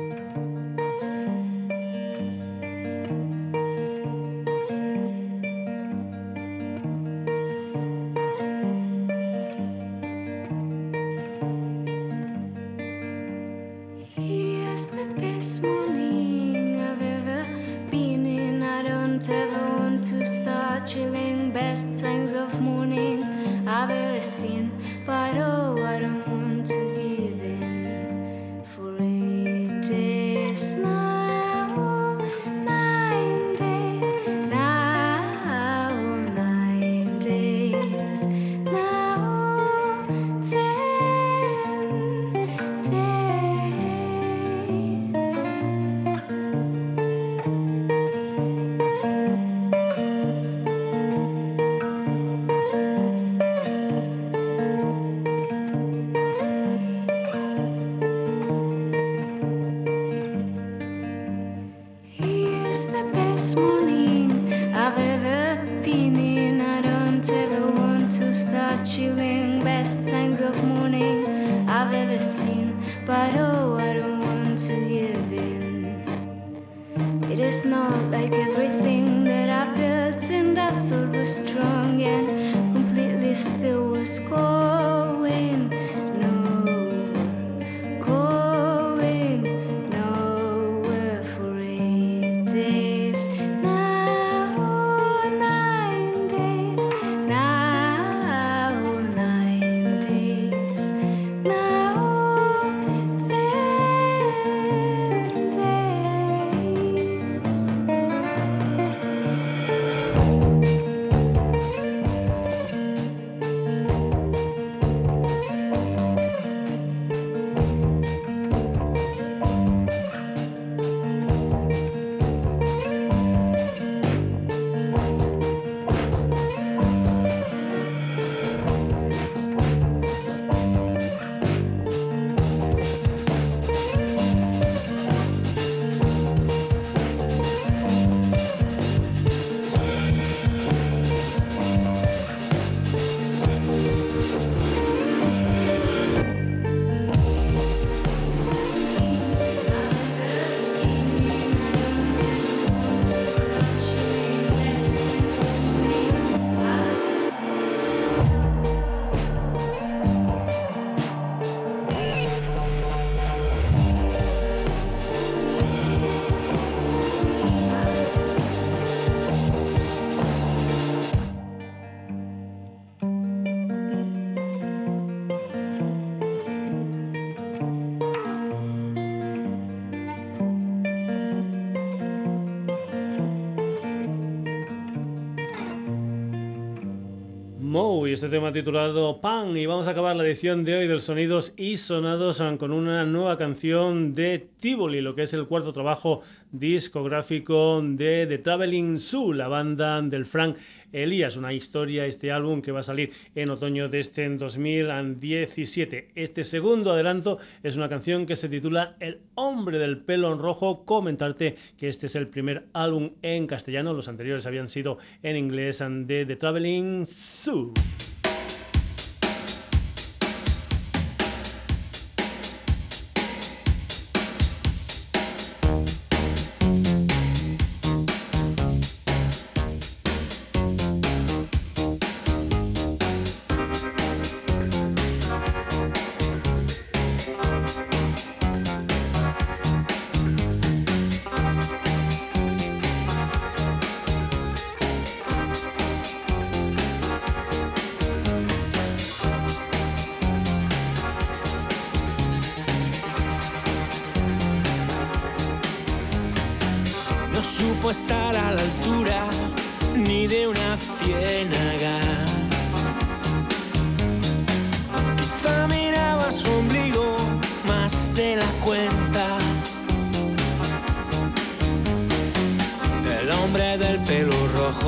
Este 188.13 188.29
tema 188.29 188.53
titulado 188.53 189.19
Pan 189.19 189.57
y 189.57 189.65
vamos 189.65 189.87
a 189.87 189.91
acabar 189.91 190.15
la 190.15 190.25
edición 190.25 190.63
de 190.63 190.77
hoy 190.77 190.87
del 190.87 191.01
Sonidos 191.01 191.53
y 191.57 191.77
Sonados 191.77 192.41
con 192.57 192.71
una 192.71 193.05
nueva 193.05 193.37
canción 193.37 194.15
de 194.15 194.47
Tivoli, 194.59 195.01
lo 195.01 195.13
que 195.13 195.23
es 195.23 195.33
el 195.33 195.45
cuarto 195.45 195.73
trabajo 195.73 196.21
discográfico 196.51 197.81
de 197.83 198.25
The 198.27 198.37
Traveling 198.37 198.97
Zoo, 198.97 199.33
la 199.33 199.49
banda 199.49 200.01
del 200.01 200.25
Frank 200.25 200.57
Elías, 200.91 201.37
una 201.37 201.53
historia, 201.53 202.05
este 202.05 202.31
álbum 202.31 202.61
que 202.61 202.71
va 202.71 202.81
a 202.81 202.83
salir 202.83 203.11
en 203.35 203.49
otoño 203.49 203.89
de 203.89 203.99
este 203.99 204.27
2017. 204.29 206.11
Este 206.15 206.43
segundo 206.43 206.91
adelanto 206.91 207.39
es 207.63 207.77
una 207.77 207.89
canción 207.89 208.25
que 208.25 208.35
se 208.35 208.49
titula 208.49 208.95
El 208.99 209.21
hombre 209.35 209.79
del 209.79 209.99
pelo 209.99 210.31
en 210.33 210.39
rojo. 210.39 210.85
Comentarte 210.85 211.55
que 211.77 211.89
este 211.89 212.07
es 212.07 212.15
el 212.15 212.27
primer 212.27 212.67
álbum 212.73 213.11
en 213.21 213.47
castellano, 213.47 213.93
los 213.93 214.07
anteriores 214.07 214.45
habían 214.45 214.69
sido 214.69 214.97
en 215.23 215.35
inglés 215.35 215.79
de 215.79 216.25
The 216.25 216.35
Traveling 216.35 217.05
Zoo. 217.05 217.73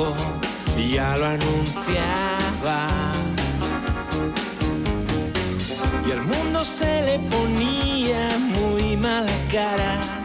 Rojo 0.00 0.40
ya 0.90 1.16
lo 1.16 1.26
anunciaba. 1.26 2.88
Y 6.06 6.10
el 6.10 6.22
mundo 6.22 6.64
se 6.64 7.02
le 7.02 7.18
ponía 7.18 8.30
muy 8.38 8.96
mala 8.96 9.32
cara. 9.52 10.19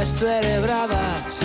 Aventuras 0.00 0.20
descerebradas. 0.20 1.40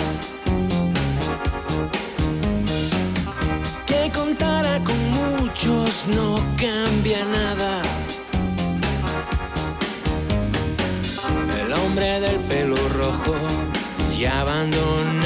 Que 3.86 4.10
contara 4.12 4.80
con 4.84 4.98
muchos 5.10 6.06
no 6.14 6.36
cambia 6.56 7.24
nada. 7.24 7.82
El 11.60 11.72
hombre 11.72 12.20
del 12.20 12.40
pelo 12.40 12.76
rojo 12.88 13.34
ya 14.18 14.40
abandonaba. 14.40 15.25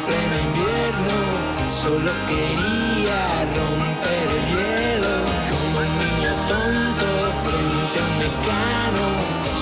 Solo 1.81 2.11
quería 2.27 3.21
romper 3.57 4.27
el 4.37 4.45
hielo 4.53 5.15
como 5.49 5.79
un 5.81 5.89
niño 5.97 6.31
tonto 6.47 7.09
frente 7.41 7.97
a 7.97 8.05
un 8.05 8.13
mecano. 8.21 9.05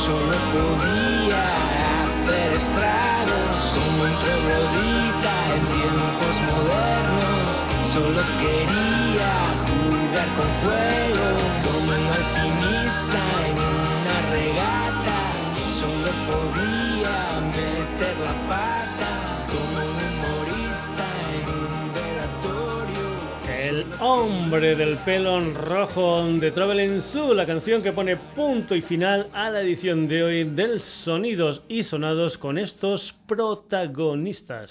Solo 0.05 0.35
podía 0.51 1.43
hacer 2.03 2.51
estragos 2.51 3.55
como 3.73 4.03
un 4.03 4.13
troglodita 4.19 5.33
en 5.55 5.63
tiempos 5.79 6.35
modernos. 6.51 7.47
Solo 7.93 8.21
quería 8.43 9.31
jugar 9.63 10.29
con 10.35 10.49
fuego 10.59 11.27
como 11.63 11.87
un 11.87 12.07
alpinista 12.19 13.21
en 13.47 13.55
una 13.55 14.17
regata. 14.35 15.17
Solo 15.79 16.11
podía 16.27 17.15
meter 17.55 18.15
la 18.19 18.33
pata 18.49 18.68
hombre 24.01 24.75
del 24.75 24.97
pelo 24.97 25.39
rojo 25.41 26.25
de 26.25 26.51
Traveling 26.51 27.01
Zoo, 27.01 27.33
la 27.33 27.45
canción 27.45 27.83
que 27.83 27.91
pone 27.91 28.15
punto 28.15 28.75
y 28.75 28.81
final 28.81 29.27
a 29.33 29.49
la 29.49 29.61
edición 29.61 30.07
de 30.07 30.23
hoy 30.23 30.43
del 30.45 30.79
Sonidos 30.79 31.63
y 31.67 31.83
Sonados 31.83 32.37
con 32.37 32.57
estos 32.57 33.13
protagonistas. 33.27 34.69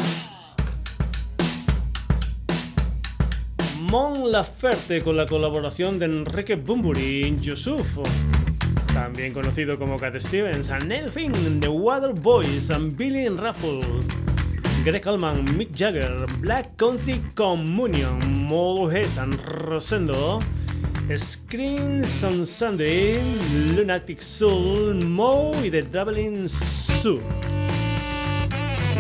Mon 3.91 4.33
Laferte 4.33 5.03
con 5.03 5.17
la 5.17 5.27
colaboración 5.27 5.99
de 5.99 6.07
Enrique 6.07 6.57
Bumburi 6.57 7.37
Yusuf, 7.41 7.99
también 8.95 9.33
conocido 9.33 9.79
como 9.79 9.99
Cat 9.99 10.19
Stevens, 10.19 10.73
Neil 10.87 11.11
Finn, 11.11 11.61
The 11.61 11.69
Water 11.69 12.13
Boys, 12.13 12.71
Billy 12.97 13.29
Raffle, 13.29 13.81
Greg 14.85 15.07
Allman, 15.07 15.45
Mick 15.57 15.75
Jagger, 15.75 16.27
Black 16.41 16.77
Country 16.77 17.21
Communion, 17.35 18.19
Motorhead 18.49 19.09
and 19.19 19.35
Rosendo, 19.45 20.41
Screens 21.17 22.23
on 22.25 22.47
Sunday, 22.47 23.21
Lunatic 23.75 24.21
Soul, 24.21 25.05
Mo 25.05 25.53
y 25.65 25.71
The 25.71 25.83
Traveling 25.83 26.49
Zoo. 26.49 27.21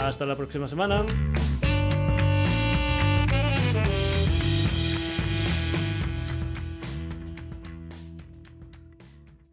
Hasta 0.00 0.26
la 0.26 0.34
próxima 0.34 0.66
semana. 0.66 1.04